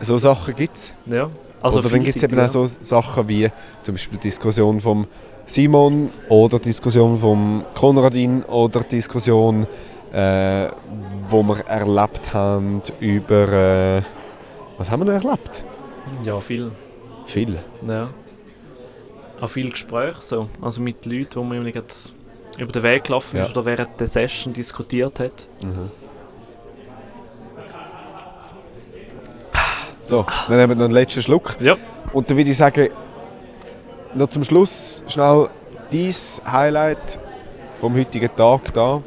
[0.00, 0.94] So Sachen gibt es.
[1.06, 1.30] Ja.
[1.60, 3.50] Also oder dann gibt es eben vielseitig, auch so Sachen wie
[3.82, 5.06] zum Beispiel die Diskussion vom
[5.48, 9.66] Simon oder die Diskussion vom Konradin oder die Diskussion,
[10.12, 10.68] äh,
[11.28, 13.48] wo wir erlebt haben über...
[13.98, 14.02] Äh,
[14.76, 15.64] was haben wir noch erlebt?
[16.22, 16.70] Ja, viel.
[17.24, 17.58] Viel.
[17.86, 18.10] Ja.
[19.40, 20.48] Auch viel Gespräche so.
[20.60, 21.86] Also mit Leuten, wo man gerade
[22.58, 23.52] über den Weg gelaufen ist Ja.
[23.52, 25.48] oder während der Session diskutiert hat.
[25.62, 25.90] Mhm.
[30.02, 31.56] So, wir nehmen noch einen letzten Schluck.
[31.60, 31.76] Ja.
[32.12, 32.88] Und dann würde ich sagen,
[34.18, 35.48] noch zum Schluss schnell
[35.90, 36.14] dein
[36.52, 37.18] Highlight
[37.80, 39.02] vom heutigen Tag da.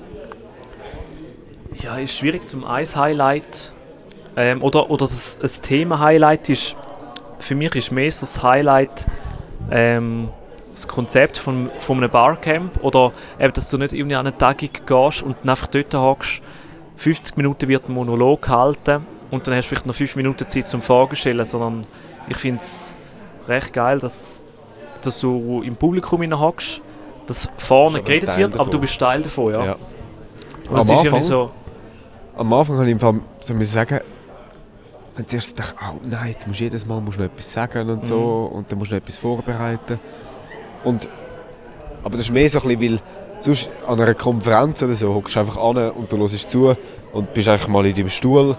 [1.75, 3.73] Ja, ist schwierig zum Eis-Highlight.
[4.37, 6.75] Ähm, oder, oder das, das Thema-Highlight ist,
[7.39, 9.05] für mich ist mehr das Highlight
[9.69, 10.29] ähm,
[10.71, 12.81] das Konzept von, von einem Barcamp.
[12.83, 16.41] Oder eben, dass du nicht irgendwie an eine Tagung gehst und dann einfach dort hockst.
[16.95, 20.67] 50 Minuten wird ein Monolog gehalten und dann hast du vielleicht noch 5 Minuten Zeit
[20.67, 21.85] zum Vorstellen, sondern
[22.29, 22.93] ich finde es
[23.47, 24.43] recht geil, dass,
[25.05, 26.81] dass du im Publikum hockst,
[27.27, 28.71] dass vorne geredet Teil wird, aber davon.
[28.71, 29.65] du bist Teil davon, ja.
[29.65, 29.75] Ja.
[30.69, 31.51] Und Am Anfang- so...
[32.37, 33.99] Am Anfang habe ich im Fall so müssen sagen,
[35.17, 37.51] und zuerst dachte ich, oh nein, jetzt musst du jedes Mal musst du noch etwas
[37.51, 39.99] sagen und so und dann musst du noch etwas vorbereiten.
[40.85, 41.09] Und,
[42.03, 42.99] aber das ist mehr so ein bisschen, weil
[43.41, 46.73] sonst an einer Konferenz oder so hockst du einfach an und du hörst zu
[47.11, 48.55] und bist einfach mal in deinem Stuhl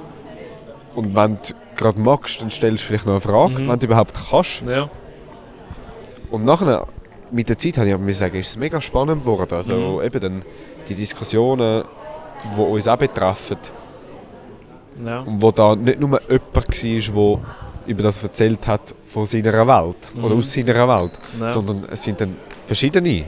[0.95, 3.69] und wenn du gerade magst, dann stellst du vielleicht noch eine Frage, Mhm.
[3.71, 4.63] wenn du überhaupt kannst.
[4.63, 4.89] Ja.
[6.33, 6.87] Und nachher,
[7.31, 9.55] mit der Zeit, habe ich müssen sagen, ist es mega spannend geworden.
[9.55, 10.03] Also Mhm.
[10.03, 10.43] eben dann
[10.89, 11.85] die Diskussionen,
[12.57, 13.59] die uns auch betreffen,
[15.05, 15.21] Ja.
[15.21, 17.41] und wo da nicht nur jemand war,
[17.85, 20.39] der über das erzählt hat von seiner Welt oder Mhm.
[20.41, 21.49] aus seiner Welt, Ja.
[21.49, 23.25] sondern es sind dann verschiedene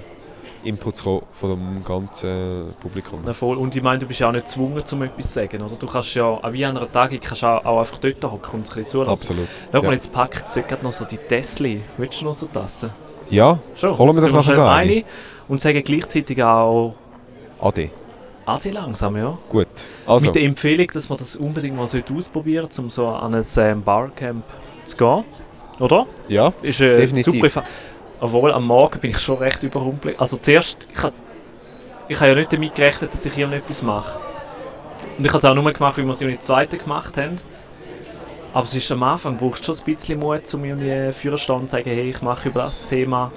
[0.64, 3.20] Inputs gekommen von dem ganzen Publikum.
[3.26, 3.56] Ja, voll.
[3.56, 5.62] Und ich meine, du bist ja auch nicht gezwungen, um etwas zu sagen.
[5.62, 5.76] Oder?
[5.76, 8.54] Du kannst ja, auch wie an einer Tagung, kannst du auch, auch einfach dort hocken
[8.54, 9.10] und ein bisschen zulassen.
[9.12, 9.48] Absolut.
[9.72, 9.92] Schau mal, Ja.
[9.92, 11.70] jetzt packt es gerade noch so die Tesla.
[11.96, 12.90] Willst du noch so Tassen?
[13.30, 13.96] Ja, Schon.
[13.96, 15.04] holen wir Sind nachher so eine.
[15.48, 16.94] Und sagen gleichzeitig auch
[17.60, 17.90] Ade.
[18.46, 19.38] Adi langsam, ja.
[19.48, 19.66] Gut.
[20.06, 23.44] Also, Mit der Empfehlung, dass man das unbedingt mal ausprobieren sollte, um so an ein
[23.56, 24.44] ähm, Barcamp
[24.84, 25.24] zu gehen.
[25.80, 26.06] Oder?
[26.28, 27.42] ja, Ist äh, Definitiv.
[27.52, 27.64] super.
[28.20, 30.18] Obwohl, am Morgen bin ich schon recht überrumpelt.
[30.20, 31.12] Also zuerst, ich habe
[32.08, 34.20] ich habe ja nicht damit gerechnet, dass ich irgendetwas mache.
[35.16, 37.36] Und ich habe es auch nur gemacht, weil wir es in der zweiten gemacht haben.
[38.52, 41.66] Aber es ist am Anfang, brauchst du schon ein bisschen Mut, um irgendwie und zu
[41.66, 43.32] sagen, hey, ich mache über das Thema.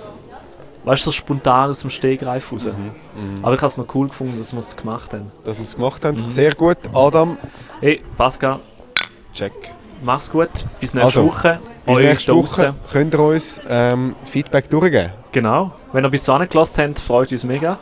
[0.86, 2.66] Weißt du, so spontan aus dem Stegreif raus.
[2.66, 3.44] Mhm.
[3.44, 5.32] Aber ich habe es noch cool gefunden, dass wir es gemacht haben.
[5.44, 6.26] dass wir es gemacht haben.
[6.26, 6.30] Mhm.
[6.32, 6.78] Sehr gut.
[6.94, 7.38] Adam,
[7.82, 8.60] Hey, Pascal,
[9.34, 9.52] check.
[10.04, 10.50] mach's gut.
[10.80, 11.60] Bis nächste Also, Woche.
[11.88, 12.66] Bis nächste draussen.
[12.66, 15.12] Woche könnt ihr uns ähm, Feedback durchgeben.
[15.32, 15.72] Genau.
[15.94, 17.80] Wenn ihr bis so gelassen habt, freut uns mega.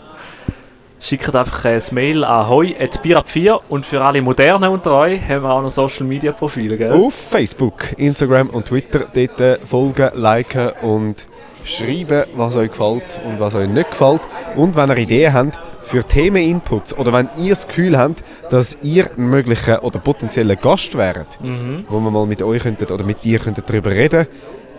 [1.00, 5.62] Schickt einfach ein Mail an hoi.birab4 und für alle Modernen unter euch haben wir auch
[5.62, 6.92] noch Social Media Profile, gell?
[6.92, 11.28] Auf Facebook, Instagram und Twitter dort äh, folgen, liken und
[11.64, 14.22] schreiben, was euch gefällt und was euch nicht gefällt.
[14.56, 19.10] Und wenn ihr Ideen habt für Themeninputs oder wenn ihr das Gefühl habt, dass ihr
[19.18, 21.86] ein möglicher oder potenzieller Gast wäret, Mhm.
[21.90, 24.28] wo wir mal mit euch könntet oder mit dir könntet darüber reden,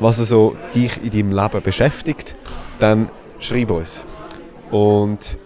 [0.01, 2.35] was so dich in deinem Leben beschäftigt,
[2.81, 4.05] dann schreib uns.
[4.71, 5.39] Und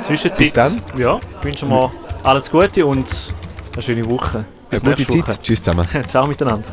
[0.00, 0.38] Zwischenzeit.
[0.38, 0.80] Bis dann.
[0.96, 1.90] Ja, wünschen wir
[2.22, 3.32] alles Gute und
[3.72, 4.44] eine schöne Woche.
[4.70, 5.42] Bis eine gute nächste Zeit.
[5.42, 5.86] Tschüss zusammen.
[5.86, 6.00] Woche.
[6.06, 6.68] Ciao miteinander.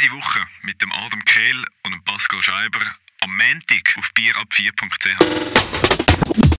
[0.00, 6.47] Jede Woche mit dem Adam Kehl und dem Pascal Scheiber am Montag auf bierab4.ch.